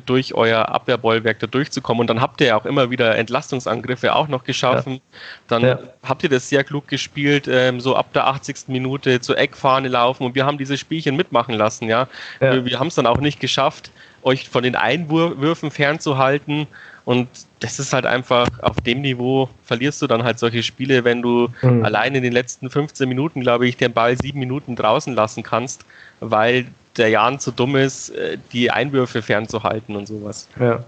[0.05, 2.01] durch euer Abwehrbollwerk da durchzukommen.
[2.01, 4.93] Und dann habt ihr ja auch immer wieder Entlastungsangriffe auch noch geschaffen.
[4.93, 4.99] Ja.
[5.47, 5.79] Dann ja.
[6.03, 8.67] habt ihr das sehr klug gespielt, ähm, so ab der 80.
[8.67, 12.07] Minute zur Eckfahne laufen und wir haben diese Spielchen mitmachen lassen, ja.
[12.41, 12.53] ja.
[12.53, 13.91] Wir, wir haben es dann auch nicht geschafft,
[14.23, 16.67] euch von den Einwürfen fernzuhalten.
[17.05, 17.27] Und
[17.59, 21.47] das ist halt einfach, auf dem Niveau verlierst du dann halt solche Spiele, wenn du
[21.61, 21.85] mhm.
[21.85, 25.85] allein in den letzten 15 Minuten, glaube ich, den Ball sieben Minuten draußen lassen kannst,
[26.19, 30.47] weil der Jan zu dumm ist, äh, die Einwürfe fernzuhalten und sowas.
[30.59, 30.83] Ja.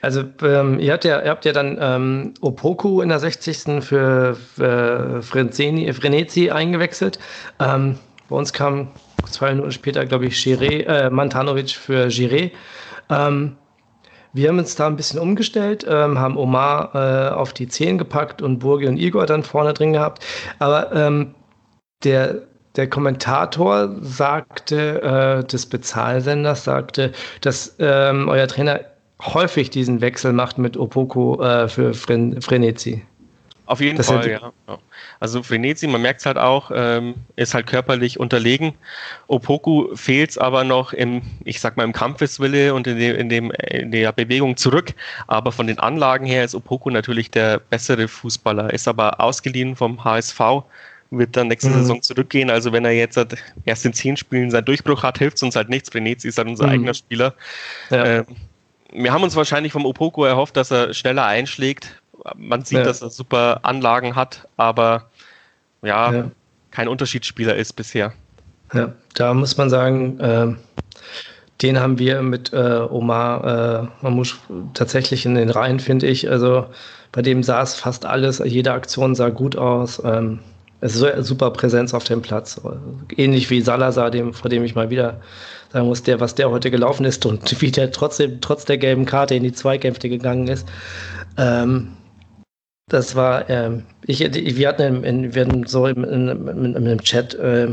[0.00, 3.82] Also ähm, ihr, habt ja, ihr habt ja dann ähm, Opoku in der 60.
[3.84, 7.18] für, für Frenzeni, Frenetzi eingewechselt.
[7.58, 8.88] Ähm, bei uns kam
[9.28, 12.50] zwei Minuten später, glaube ich, Giré, äh, Mantanovic für Giré.
[13.10, 13.56] Ähm,
[14.32, 18.42] wir haben uns da ein bisschen umgestellt, ähm, haben Omar äh, auf die Zehen gepackt
[18.42, 20.24] und Burgi und Igor dann vorne drin gehabt.
[20.58, 21.34] Aber ähm,
[22.04, 22.42] der,
[22.76, 28.80] der Kommentator sagte, äh, des Bezahlsenders sagte, dass ähm, euer Trainer
[29.22, 33.02] häufig diesen Wechsel macht mit Opoko äh, für Fren Frenetzi.
[33.66, 34.52] Auf jeden das Fall, ja.
[35.18, 38.74] Also Frenetzi, man merkt es halt auch, ähm, ist halt körperlich unterlegen.
[39.26, 43.28] Opoku fehlt es aber noch im, ich sag mal, im Kampfeswille und in, dem, in,
[43.28, 44.94] dem, in der Bewegung zurück.
[45.26, 50.04] Aber von den Anlagen her ist Opoku natürlich der bessere Fußballer, ist aber ausgeliehen vom
[50.04, 50.40] HSV,
[51.10, 51.74] wird dann nächste mhm.
[51.74, 52.50] Saison zurückgehen.
[52.50, 55.56] Also wenn er jetzt halt erst in zehn Spielen seinen Durchbruch hat, hilft es uns
[55.56, 55.90] halt nichts.
[55.90, 56.72] Frenetzi ist halt unser mhm.
[56.72, 57.34] eigener Spieler.
[57.90, 58.04] Ja.
[58.04, 58.26] Ähm,
[58.92, 62.00] wir haben uns wahrscheinlich vom Opoko erhofft, dass er schneller einschlägt
[62.36, 62.84] man sieht, ja.
[62.84, 65.10] dass er super Anlagen hat, aber
[65.82, 66.30] ja, ja,
[66.70, 68.12] kein Unterschiedsspieler ist bisher.
[68.72, 70.54] Ja, da muss man sagen, äh,
[71.62, 74.36] den haben wir mit äh, Omar äh, Mamouche
[74.74, 76.28] tatsächlich in den Reihen, finde ich.
[76.28, 76.66] Also
[77.12, 80.02] bei dem sah es fast alles, jede Aktion sah gut aus.
[80.04, 80.40] Ähm,
[80.80, 82.60] Es ist super Präsenz auf dem Platz.
[83.16, 85.20] Ähnlich wie Salazar, dem, vor dem ich mal wieder
[85.72, 89.06] sagen muss, der, was der heute gelaufen ist und wie der trotzdem, trotz der gelben
[89.06, 90.68] Karte in die Zweikämpfe gegangen ist.
[91.38, 91.95] Ähm,
[92.88, 97.34] das war, ähm, ich, wir hatten, in, wir hatten so im, in, in, im Chat
[97.34, 97.68] äh,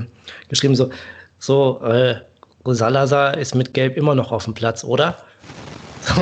[0.49, 0.89] geschrieben, so,
[1.37, 2.15] so äh,
[2.65, 5.17] Salazar ist mit Gelb immer noch auf dem Platz, oder?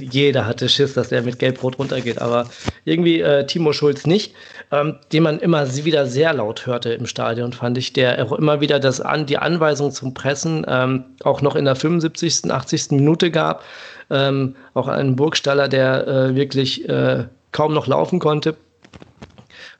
[0.00, 2.48] jeder hatte Schiss, dass er mit Gelb-Rot runtergeht, aber
[2.84, 4.34] irgendwie äh, Timo Schulz nicht,
[4.72, 8.60] ähm, den man immer wieder sehr laut hörte im Stadion, fand ich, der auch immer
[8.60, 12.92] wieder das an, die Anweisung zum Pressen ähm, auch noch in der 75., 80.
[12.92, 13.62] Minute gab.
[14.08, 17.26] Ähm, auch einen Burgstaller, der äh, wirklich äh,
[17.56, 18.54] kaum noch laufen konnte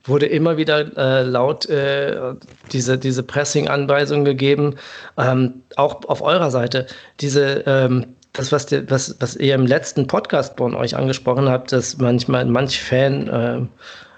[0.08, 2.34] wurde immer wieder äh, laut äh,
[2.72, 4.76] diese, diese Pressing-Anweisung gegeben.
[5.18, 6.86] Ähm, auch auf eurer Seite,
[7.20, 11.72] diese ähm, das, was, die, was, was ihr im letzten Podcast von euch angesprochen habt,
[11.72, 13.68] dass manchmal manch Fan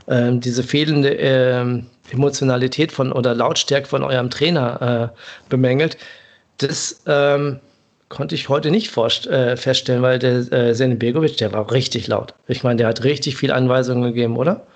[0.09, 5.97] äh, diese fehlende äh, Emotionalität von oder Lautstärke von eurem Trainer äh, bemängelt,
[6.59, 7.61] das ähm,
[8.09, 12.35] konnte ich heute nicht äh, feststellen, weil der äh, Sene Begovic, der war richtig laut.
[12.47, 14.67] Ich meine, der hat richtig viel Anweisungen gegeben, oder?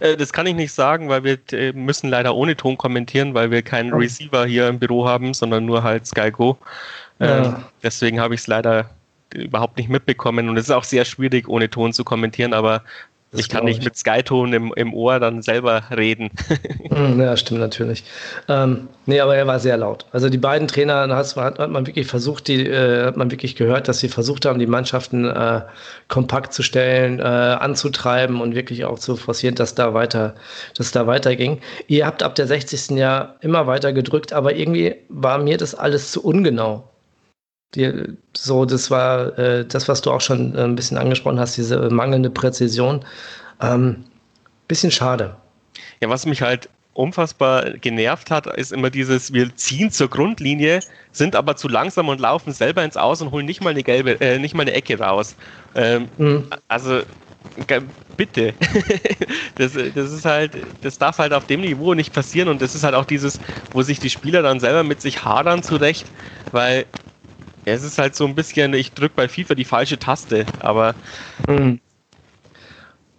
[0.00, 1.38] Äh, das kann ich nicht sagen, weil wir
[1.74, 5.82] müssen leider ohne Ton kommentieren, weil wir keinen Receiver hier im Büro haben, sondern nur
[5.82, 6.56] halt Sky Go.
[7.18, 7.62] Ja.
[7.82, 8.88] Deswegen habe ich es leider
[9.34, 12.82] überhaupt nicht mitbekommen und es ist auch sehr schwierig, ohne Ton zu kommentieren, aber
[13.30, 13.84] das ich kann nicht ich.
[13.84, 16.30] mit Skyton im, im Ohr dann selber reden.
[16.90, 18.02] Hm, ja, stimmt natürlich.
[18.48, 20.06] Ähm, nee, aber er war sehr laut.
[20.10, 23.86] Also die beiden Trainer hat, hat man wirklich versucht, die äh, hat man wirklich gehört,
[23.86, 25.62] dass sie versucht haben, die Mannschaften äh,
[26.08, 30.34] kompakt zu stellen, äh, anzutreiben und wirklich auch zu forcieren, dass da weiter,
[30.76, 31.60] dass da weiterging.
[31.86, 32.90] Ihr habt ab der 60.
[32.98, 36.89] Jahr immer weiter gedrückt, aber irgendwie war mir das alles zu ungenau.
[37.74, 41.56] Die, so, das war äh, das, was du auch schon äh, ein bisschen angesprochen hast,
[41.56, 43.04] diese mangelnde Präzision.
[43.60, 44.04] Ähm,
[44.66, 45.36] bisschen schade.
[46.00, 50.80] Ja, was mich halt unfassbar genervt hat, ist immer dieses, wir ziehen zur Grundlinie,
[51.12, 54.20] sind aber zu langsam und laufen selber ins Aus und holen nicht mal eine gelbe,
[54.20, 55.36] äh, nicht mal eine Ecke raus.
[55.74, 56.50] Ähm, mhm.
[56.68, 57.02] Also
[58.16, 58.54] bitte.
[59.56, 60.52] das, das ist halt,
[60.82, 63.40] das darf halt auf dem Niveau nicht passieren und das ist halt auch dieses,
[63.72, 66.06] wo sich die Spieler dann selber mit sich hadern zurecht,
[66.52, 66.86] weil
[67.64, 70.94] es ist halt so ein bisschen, ich drücke bei FIFA die falsche Taste, aber.
[71.48, 71.80] Mhm.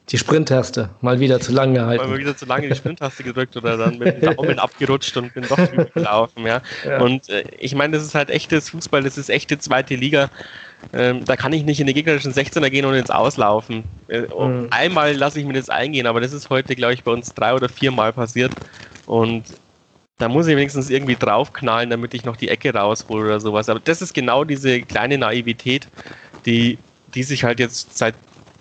[0.10, 2.10] Die Sprint-Taste, mal wieder zu lange gehalten.
[2.10, 5.46] Mal wieder zu lange die Sprint-Taste gedrückt oder dann mit dem Daumen abgerutscht und bin
[5.48, 6.62] doch drüber gelaufen, ja.
[6.86, 7.00] ja.
[7.00, 10.30] Und äh, ich meine, das ist halt echtes Fußball, das ist echte zweite Liga.
[10.92, 13.86] Ähm, da kann ich nicht in den gegnerischen 16er gehen und ins Auslaufen.
[14.10, 14.68] Äh, mhm.
[14.72, 17.54] Einmal lasse ich mir das eingehen, aber das ist heute, glaube ich, bei uns drei
[17.54, 18.52] oder viermal passiert.
[19.06, 19.46] Und
[20.22, 23.70] da muss ich wenigstens irgendwie draufknallen, damit ich noch die Ecke raushole oder sowas.
[23.70, 25.88] Aber das ist genau diese kleine Naivität,
[26.46, 26.78] die,
[27.16, 28.14] die sich halt jetzt seit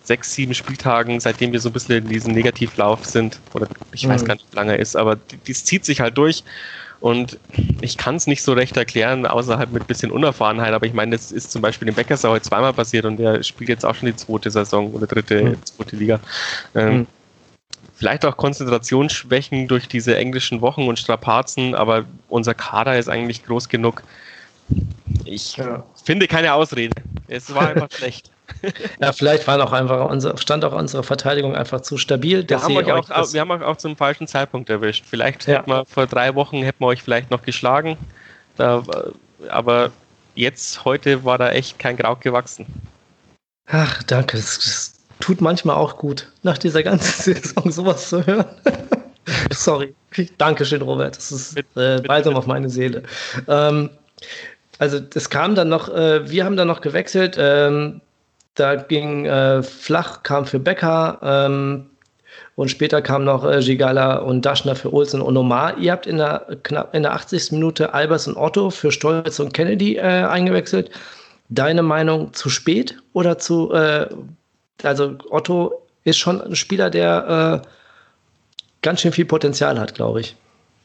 [0.03, 4.23] sechs, sieben Spieltagen, seitdem wir so ein bisschen in diesem Negativlauf sind, oder ich weiß
[4.23, 4.27] mhm.
[4.27, 6.44] gar nicht, wie lange ist, aber dies zieht sich halt durch.
[7.01, 7.38] Und
[7.81, 10.75] ich kann es nicht so recht erklären, außer halt mit ein bisschen Unerfahrenheit.
[10.75, 13.70] Aber ich meine, das ist zum Beispiel dem Beckersau heute zweimal passiert und der spielt
[13.70, 15.64] jetzt auch schon die zweite Saison oder dritte, mhm.
[15.64, 16.20] zweite Liga.
[16.75, 17.07] Ähm, mhm
[18.01, 23.69] vielleicht auch Konzentrationsschwächen durch diese englischen Wochen und Strapazen, aber unser Kader ist eigentlich groß
[23.69, 24.03] genug.
[25.27, 25.85] Ich ja.
[26.03, 26.95] finde keine Ausrede.
[27.29, 28.31] Es war einfach schlecht.
[29.01, 32.49] Ja, vielleicht war auch einfach unser, stand auch unsere Verteidigung einfach zu stabil.
[32.49, 35.05] Wir haben, euch auch, auch wir haben euch auch zum falschen Zeitpunkt erwischt.
[35.07, 35.59] Vielleicht ja.
[35.59, 37.99] hätten wir vor drei Wochen hätten wir euch vielleicht noch geschlagen.
[38.57, 38.83] Da,
[39.51, 39.93] aber
[40.35, 42.65] jetzt, heute war da echt kein Kraut gewachsen.
[43.67, 44.39] Ach, danke.
[44.39, 48.47] Das, das tut manchmal auch gut, nach dieser ganzen Saison sowas zu hören.
[49.51, 49.95] Sorry.
[50.39, 51.17] Dankeschön, Robert.
[51.17, 53.03] Das ist äh, balsam auf meine Seele.
[53.47, 53.91] Ähm,
[54.79, 57.37] also es kam dann noch, äh, wir haben dann noch gewechselt.
[57.39, 58.01] Ähm,
[58.55, 61.87] da ging äh, Flach, kam für Becker ähm,
[62.57, 65.79] und später kamen noch äh, Gigala und Daschner für Olsen und Omar.
[65.79, 67.53] Ihr habt in der, knapp in der 80.
[67.53, 70.91] Minute Albers und Otto für Stolz und Kennedy äh, eingewechselt.
[71.49, 74.09] Deine Meinung zu spät oder zu äh,
[74.85, 77.69] also Otto ist schon ein Spieler, der äh,
[78.83, 80.37] ganz schön viel Potenzial hat, glaube ich.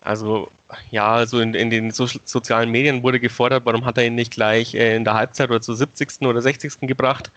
[0.01, 0.49] Also
[0.91, 4.33] ja, also in, in den so sozialen Medien wurde gefordert, warum hat er ihn nicht
[4.33, 6.21] gleich äh, in der Halbzeit oder zur 70.
[6.21, 6.81] oder 60.
[6.81, 7.31] gebracht.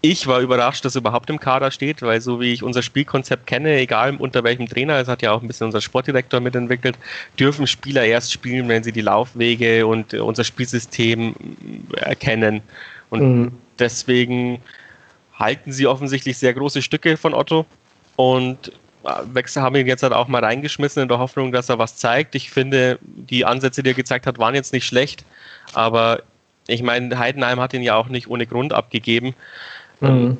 [0.00, 3.46] Ich war überrascht, dass er überhaupt im Kader steht, weil so wie ich unser Spielkonzept
[3.46, 6.98] kenne, egal unter welchem Trainer, es hat ja auch ein bisschen unser Sportdirektor mitentwickelt,
[7.40, 11.34] dürfen Spieler erst spielen, wenn sie die Laufwege und unser Spielsystem
[11.96, 12.60] erkennen.
[13.08, 13.52] Und mhm.
[13.78, 14.60] deswegen
[15.44, 17.66] halten sie offensichtlich sehr große Stücke von Otto
[18.16, 18.72] und
[19.04, 21.96] äh, Wechsel haben ihn jetzt halt auch mal reingeschmissen in der Hoffnung, dass er was
[21.96, 22.34] zeigt.
[22.34, 25.24] Ich finde, die Ansätze, die er gezeigt hat, waren jetzt nicht schlecht,
[25.74, 26.22] aber
[26.66, 29.34] ich meine, Heidenheim hat ihn ja auch nicht ohne Grund abgegeben.
[30.00, 30.38] Mhm.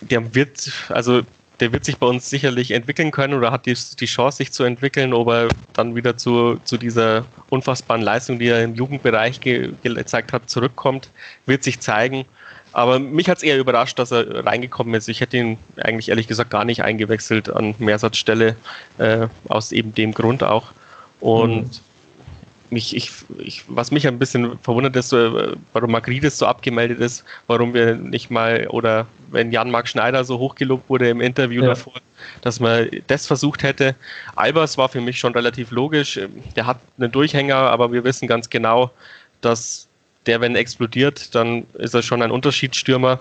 [0.00, 1.22] Der wird, also
[1.60, 4.64] der wird sich bei uns sicherlich entwickeln können oder hat die, die Chance, sich zu
[4.64, 9.72] entwickeln, ob er dann wieder zu, zu dieser unfassbaren Leistung, die er im Jugendbereich ge,
[9.82, 11.10] gezeigt hat, zurückkommt,
[11.46, 12.24] wird sich zeigen.
[12.72, 15.08] Aber mich hat es eher überrascht, dass er reingekommen ist.
[15.08, 18.56] Ich hätte ihn eigentlich ehrlich gesagt gar nicht eingewechselt an Mehrsatzstelle,
[18.98, 20.72] äh, aus eben dem Grund auch.
[21.20, 21.70] Und mhm
[22.72, 27.24] mich, ich, ich, was mich ein bisschen verwundert ist, äh, warum Magrides so abgemeldet ist,
[27.46, 31.68] warum wir nicht mal, oder wenn Jan-Marc Schneider so hochgelobt wurde im Interview ja.
[31.68, 31.94] davor,
[32.40, 33.94] dass man das versucht hätte.
[34.34, 36.18] Albers war für mich schon relativ logisch.
[36.56, 38.90] Der hat einen Durchhänger, aber wir wissen ganz genau,
[39.42, 39.86] dass
[40.26, 43.20] der, wenn explodiert, dann ist er schon ein Unterschiedsstürmer.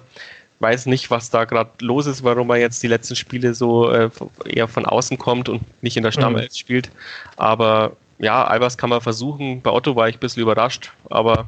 [0.59, 4.09] Weiß nicht, was da gerade los ist, warum er jetzt die letzten Spiele so äh,
[4.45, 6.55] eher von außen kommt und nicht in der Stammelf mhm.
[6.55, 6.91] spielt.
[7.35, 9.61] Aber ja, Albers kann man versuchen.
[9.61, 11.47] Bei Otto war ich ein bisschen überrascht, aber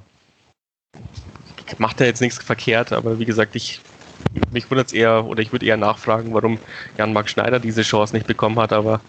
[1.77, 2.91] macht er jetzt nichts verkehrt.
[2.91, 3.81] Aber wie gesagt, ich,
[4.51, 6.57] mich wundert es eher, oder ich würde eher nachfragen, warum
[6.97, 9.01] Jan-Marc Schneider diese Chance nicht bekommen hat, aber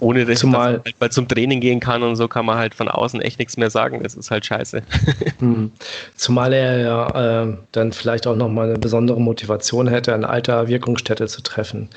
[0.00, 2.88] ohne dass, Zumal, dass man zum Training gehen kann und so kann man halt von
[2.88, 4.02] außen echt nichts mehr sagen.
[4.02, 4.82] Das ist halt scheiße.
[5.38, 5.70] Hm.
[6.14, 11.26] Zumal er ja äh, dann vielleicht auch nochmal eine besondere Motivation hätte, eine alter Wirkungsstätte
[11.26, 11.90] zu treffen.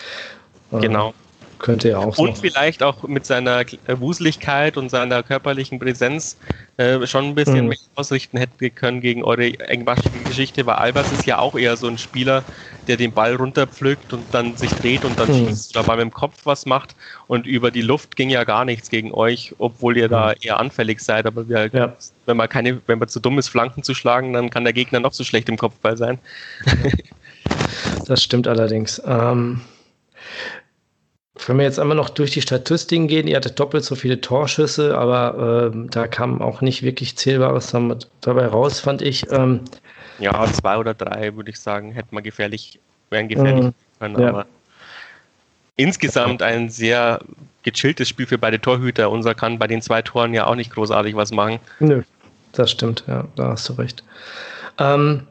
[0.71, 1.13] Genau.
[1.59, 6.37] Könnte ja auch Und vielleicht auch mit seiner Wuseligkeit und seiner körperlichen Präsenz
[6.77, 7.67] äh, schon ein bisschen mhm.
[7.67, 11.87] mehr ausrichten hätte können gegen eure engmaschige Geschichte, weil Albers ist ja auch eher so
[11.87, 12.45] ein Spieler,
[12.87, 15.49] der den Ball runterpflückt und dann sich dreht und dann mhm.
[15.49, 16.95] schießt oder mal mit dem Kopf was macht.
[17.27, 20.35] Und über die Luft ging ja gar nichts gegen euch, obwohl ihr da mhm.
[20.39, 21.25] eher anfällig seid.
[21.25, 21.93] Aber wir, ja.
[22.25, 25.01] wenn man keine, wenn man zu dumm ist, Flanken zu schlagen, dann kann der Gegner
[25.01, 26.19] noch so schlecht im Kopfball sein.
[28.07, 29.01] das stimmt allerdings.
[29.05, 29.59] Ähm
[31.47, 34.97] wenn wir jetzt einmal noch durch die Statistiken gehen, ihr hattet doppelt so viele Torschüsse,
[34.97, 37.73] aber äh, da kam auch nicht wirklich Zählbares
[38.21, 39.30] dabei raus, fand ich.
[39.32, 39.62] Ähm,
[40.19, 43.73] ja, zwei oder drei, würde ich sagen, hätten wir gefährlich, wären gefährlich mhm.
[43.99, 44.30] können, ja.
[44.30, 44.45] aber
[45.78, 47.21] insgesamt ein sehr
[47.63, 49.10] gechilltes Spiel für beide Torhüter.
[49.10, 51.60] Unser kann bei den zwei Toren ja auch nicht großartig was machen.
[51.80, 52.04] Nö,
[52.52, 54.04] das stimmt, ja, da hast du recht.
[54.78, 55.25] Ähm,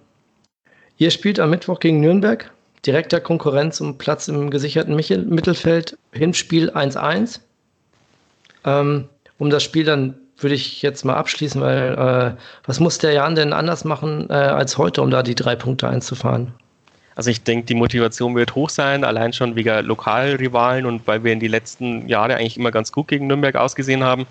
[0.96, 2.50] ihr spielt am Mittwoch gegen Nürnberg
[2.86, 5.96] direkter Konkurrenz um Platz im gesicherten Mittelfeld.
[6.12, 7.40] Hinspiel 1-1.
[8.64, 13.12] Ähm, um das Spiel dann würde ich jetzt mal abschließen, weil äh, was muss der
[13.12, 16.52] Jan denn anders machen äh, als heute, um da die drei Punkte einzufahren?
[17.16, 21.32] Also ich denke, die Motivation wird hoch sein, allein schon wegen Lokalrivalen und weil wir
[21.32, 24.28] in die letzten Jahre eigentlich immer ganz gut gegen Nürnberg ausgesehen haben.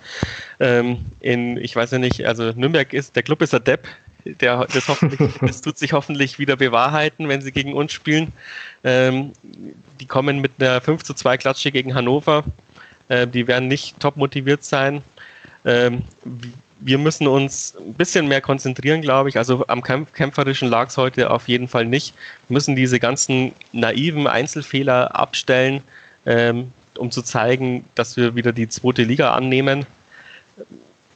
[0.61, 3.89] Ähm, in, ich weiß ja nicht, also Nürnberg ist, der Club ist der Depp,
[4.35, 8.31] der, das, hoffentlich, das tut sich hoffentlich wieder bewahrheiten, wenn sie gegen uns spielen.
[8.83, 9.31] Ähm,
[9.99, 12.43] die kommen mit einer 5 zu 2 Klatsche gegen Hannover.
[13.09, 15.01] Äh, die werden nicht top motiviert sein.
[15.65, 16.03] Ähm,
[16.79, 19.37] wir müssen uns ein bisschen mehr konzentrieren, glaube ich.
[19.37, 22.13] Also am kämpferischen lag es heute auf jeden Fall nicht.
[22.47, 25.81] Wir müssen diese ganzen naiven Einzelfehler abstellen,
[26.25, 29.85] ähm, um zu zeigen, dass wir wieder die zweite Liga annehmen.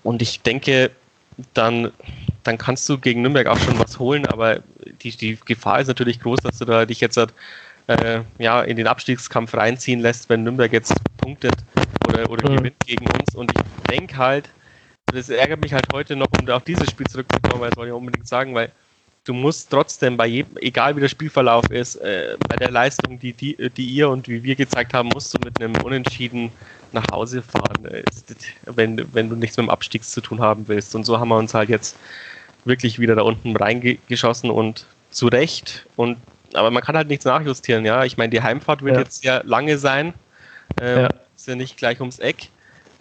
[0.04, 0.92] Und ich denke,
[1.54, 1.92] dann
[2.44, 4.62] dann kannst du gegen Nürnberg auch schon was holen, aber
[5.02, 8.88] die, die Gefahr ist natürlich groß, dass du da dich jetzt äh, ja, in den
[8.88, 11.56] Abstiegskampf reinziehen lässt, wenn Nürnberg jetzt punktet
[12.08, 12.58] oder, oder mhm.
[12.58, 13.36] gewinnt gegen uns.
[13.36, 14.50] Und ich denke halt,
[15.08, 17.96] das ärgert mich halt heute noch, um auf dieses Spiel zurückzukommen, weil das wollte ich
[17.96, 18.72] unbedingt sagen, weil
[19.24, 23.34] du musst trotzdem bei jedem, egal wie der Spielverlauf ist, äh, bei der Leistung, die,
[23.34, 26.52] die, die ihr und wie wir gezeigt haben, musst du mit einem Unentschieden
[26.92, 28.04] nach Hause fahren, äh,
[28.66, 30.96] wenn, wenn du nichts mit dem Abstieg zu tun haben willst.
[30.96, 31.96] Und so haben wir uns halt jetzt
[32.66, 35.86] wirklich wieder da unten reingeschossen und zu Recht.
[35.96, 36.18] Und,
[36.54, 38.04] aber man kann halt nichts nachjustieren, ja.
[38.06, 39.02] Ich meine, die Heimfahrt wird ja.
[39.02, 40.14] jetzt sehr lange sein.
[40.82, 41.10] Ähm, ja.
[41.36, 42.50] Ist ja nicht gleich ums Eck.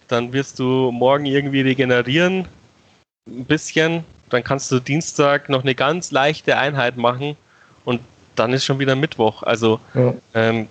[0.07, 2.47] Dann wirst du morgen irgendwie regenerieren.
[3.27, 4.03] Ein bisschen.
[4.31, 7.35] Dann kannst du Dienstag noch eine ganz leichte Einheit machen
[7.85, 8.01] und
[8.35, 9.43] dann ist schon wieder Mittwoch.
[9.43, 10.13] Also ja.
[10.33, 10.67] ähm,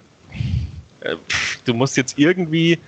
[1.00, 1.16] äh,
[1.64, 2.78] du musst jetzt irgendwie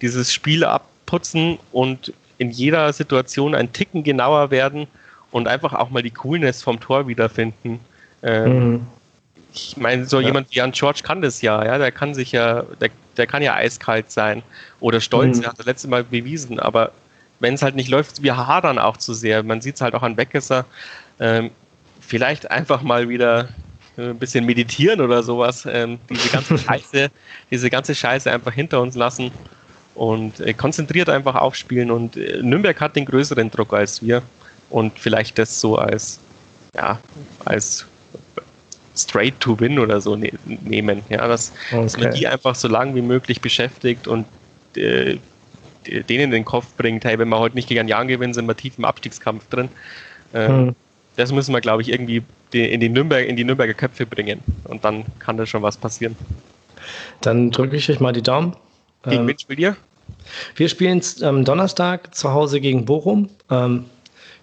[0.00, 4.86] dieses Spiel abputzen und in jeder Situation ein Ticken genauer werden
[5.30, 7.80] und einfach auch mal die Coolness vom Tor wiederfinden.
[8.22, 8.86] Ähm, mhm.
[9.52, 10.26] Ich meine, so ja.
[10.26, 13.42] jemand wie Jan George kann das ja, ja, der kann sich ja, der, der kann
[13.42, 14.42] ja eiskalt sein
[14.80, 15.44] oder stolz, mhm.
[15.44, 16.92] er hat das letzte Mal bewiesen, aber
[17.40, 19.42] wenn es halt nicht läuft, wir hadern auch zu sehr.
[19.42, 20.64] Man sieht es halt auch an Beckesser.
[21.20, 21.50] Ähm,
[22.00, 23.48] vielleicht einfach mal wieder
[23.96, 25.66] äh, ein bisschen meditieren oder sowas.
[25.70, 27.10] Ähm, diese ganze Scheiße,
[27.50, 29.30] diese ganze Scheiße einfach hinter uns lassen
[29.94, 31.90] und äh, konzentriert einfach aufspielen.
[31.90, 34.22] Und äh, Nürnberg hat den größeren Druck als wir
[34.70, 36.20] und vielleicht das so als,
[36.74, 36.98] ja,
[37.44, 37.86] als
[38.96, 41.02] straight to win oder so ne nehmen.
[41.08, 41.82] Ja, dass, okay.
[41.82, 44.26] dass, man die einfach so lange wie möglich beschäftigt und
[44.76, 45.18] äh,
[45.86, 48.78] denen den Kopf bringt, hey, wenn wir heute nicht gegen Jan gewinnen, sind wir tief
[48.78, 49.68] im Abstiegskampf drin.
[50.34, 50.76] Ähm, hm.
[51.16, 52.22] Das müssen wir, glaube ich, irgendwie
[52.52, 54.40] in, die Nürnberg, in die Nürnberger Köpfe bringen.
[54.64, 56.16] Und dann kann da schon was passieren.
[57.20, 58.54] Dann drücke ich euch mal die Daumen.
[59.04, 59.76] Gegen ähm, wen spielt ihr?
[60.56, 63.28] Wir spielen am ähm, Donnerstag zu Hause gegen Bochum.
[63.50, 63.86] Ähm,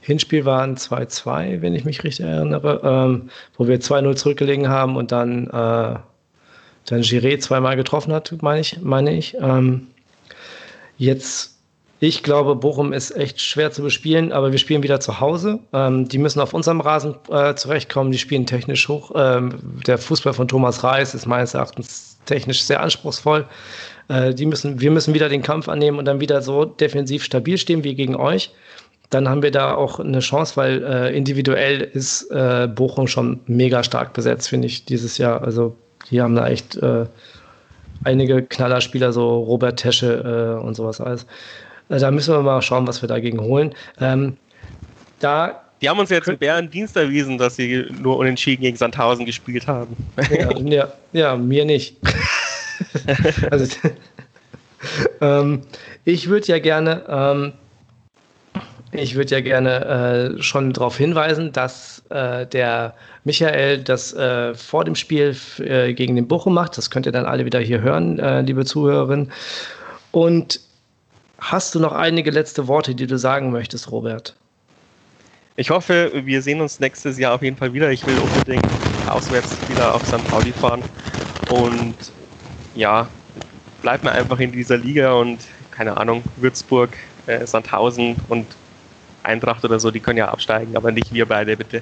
[0.02, 5.12] Hinspiel waren 2-2, wenn ich mich richtig erinnere, ähm, wo wir 2-0 zurückgelegen haben und
[5.12, 8.80] dann, äh, dann Giré zweimal getroffen hat, meine ich.
[8.82, 9.36] Meine ich.
[9.40, 9.88] Ähm,
[10.98, 11.58] jetzt,
[12.00, 15.60] ich glaube, Bochum ist echt schwer zu bespielen, aber wir spielen wieder zu Hause.
[15.74, 19.12] Ähm, die müssen auf unserem Rasen äh, zurechtkommen, die spielen technisch hoch.
[19.16, 23.46] Ähm, der Fußball von Thomas Reis ist meines Erachtens technisch sehr anspruchsvoll.
[24.08, 27.58] Äh, die müssen, wir müssen wieder den Kampf annehmen und dann wieder so defensiv stabil
[27.58, 28.52] stehen wie gegen euch
[29.10, 33.84] dann haben wir da auch eine Chance, weil äh, individuell ist äh, Bochum schon mega
[33.84, 35.44] stark besetzt, finde ich, dieses Jahr.
[35.44, 35.76] Also
[36.10, 37.06] die haben da echt äh,
[38.06, 41.26] einige Knallerspieler, so Robert Tesche äh, und sowas alles.
[41.90, 43.74] Äh, da müssen wir mal schauen, was wir dagegen holen.
[44.00, 44.38] Ähm,
[45.20, 49.26] da die haben uns jetzt in Bären Dienst erwiesen, dass sie nur unentschieden gegen Sandhausen
[49.26, 49.96] gespielt haben.
[50.32, 51.98] Ja, ja, ja mir nicht.
[53.52, 53.78] also,
[55.22, 55.62] ähm,
[56.06, 57.54] ich würde ja gerne ähm,
[58.92, 64.86] ich würde ja gerne äh, schon darauf hinweisen, dass äh, der Michael das äh, vor
[64.86, 66.78] dem Spiel äh, gegen den Bochum macht.
[66.78, 69.32] Das könnt ihr dann alle wieder hier hören, äh, liebe Zuhörerinnen.
[70.12, 70.60] Und
[71.40, 74.36] hast du noch einige letzte Worte, die du sagen möchtest, Robert?
[75.58, 77.90] Ich hoffe, wir sehen uns nächstes Jahr auf jeden Fall wieder.
[77.90, 78.66] Ich will unbedingt
[79.10, 80.26] auswärts wieder auf St.
[80.30, 80.84] Pauli fahren.
[81.50, 81.96] Und
[82.76, 83.08] ja,
[83.82, 85.40] bleibt mir einfach in dieser Liga und
[85.72, 86.90] keine Ahnung, Würzburg,
[87.28, 88.46] äh, Sandhausen und
[89.26, 91.82] Eintracht oder so, die können ja absteigen, aber nicht wir beide, bitte.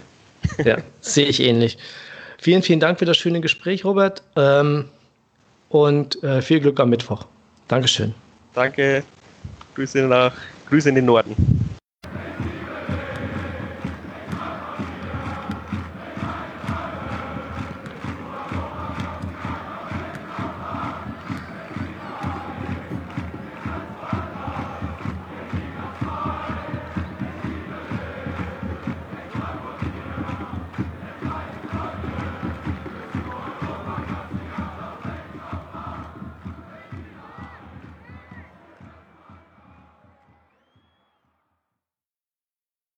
[0.64, 1.78] Ja, sehe ich ähnlich.
[2.38, 4.22] Vielen, vielen Dank für das schöne Gespräch, Robert.
[4.36, 4.86] Ähm,
[5.70, 7.26] und äh, viel Glück am Mittwoch.
[7.68, 8.14] Dankeschön.
[8.54, 9.04] Danke.
[9.76, 10.34] Grüße nach
[10.70, 11.36] Grüße in den Norden.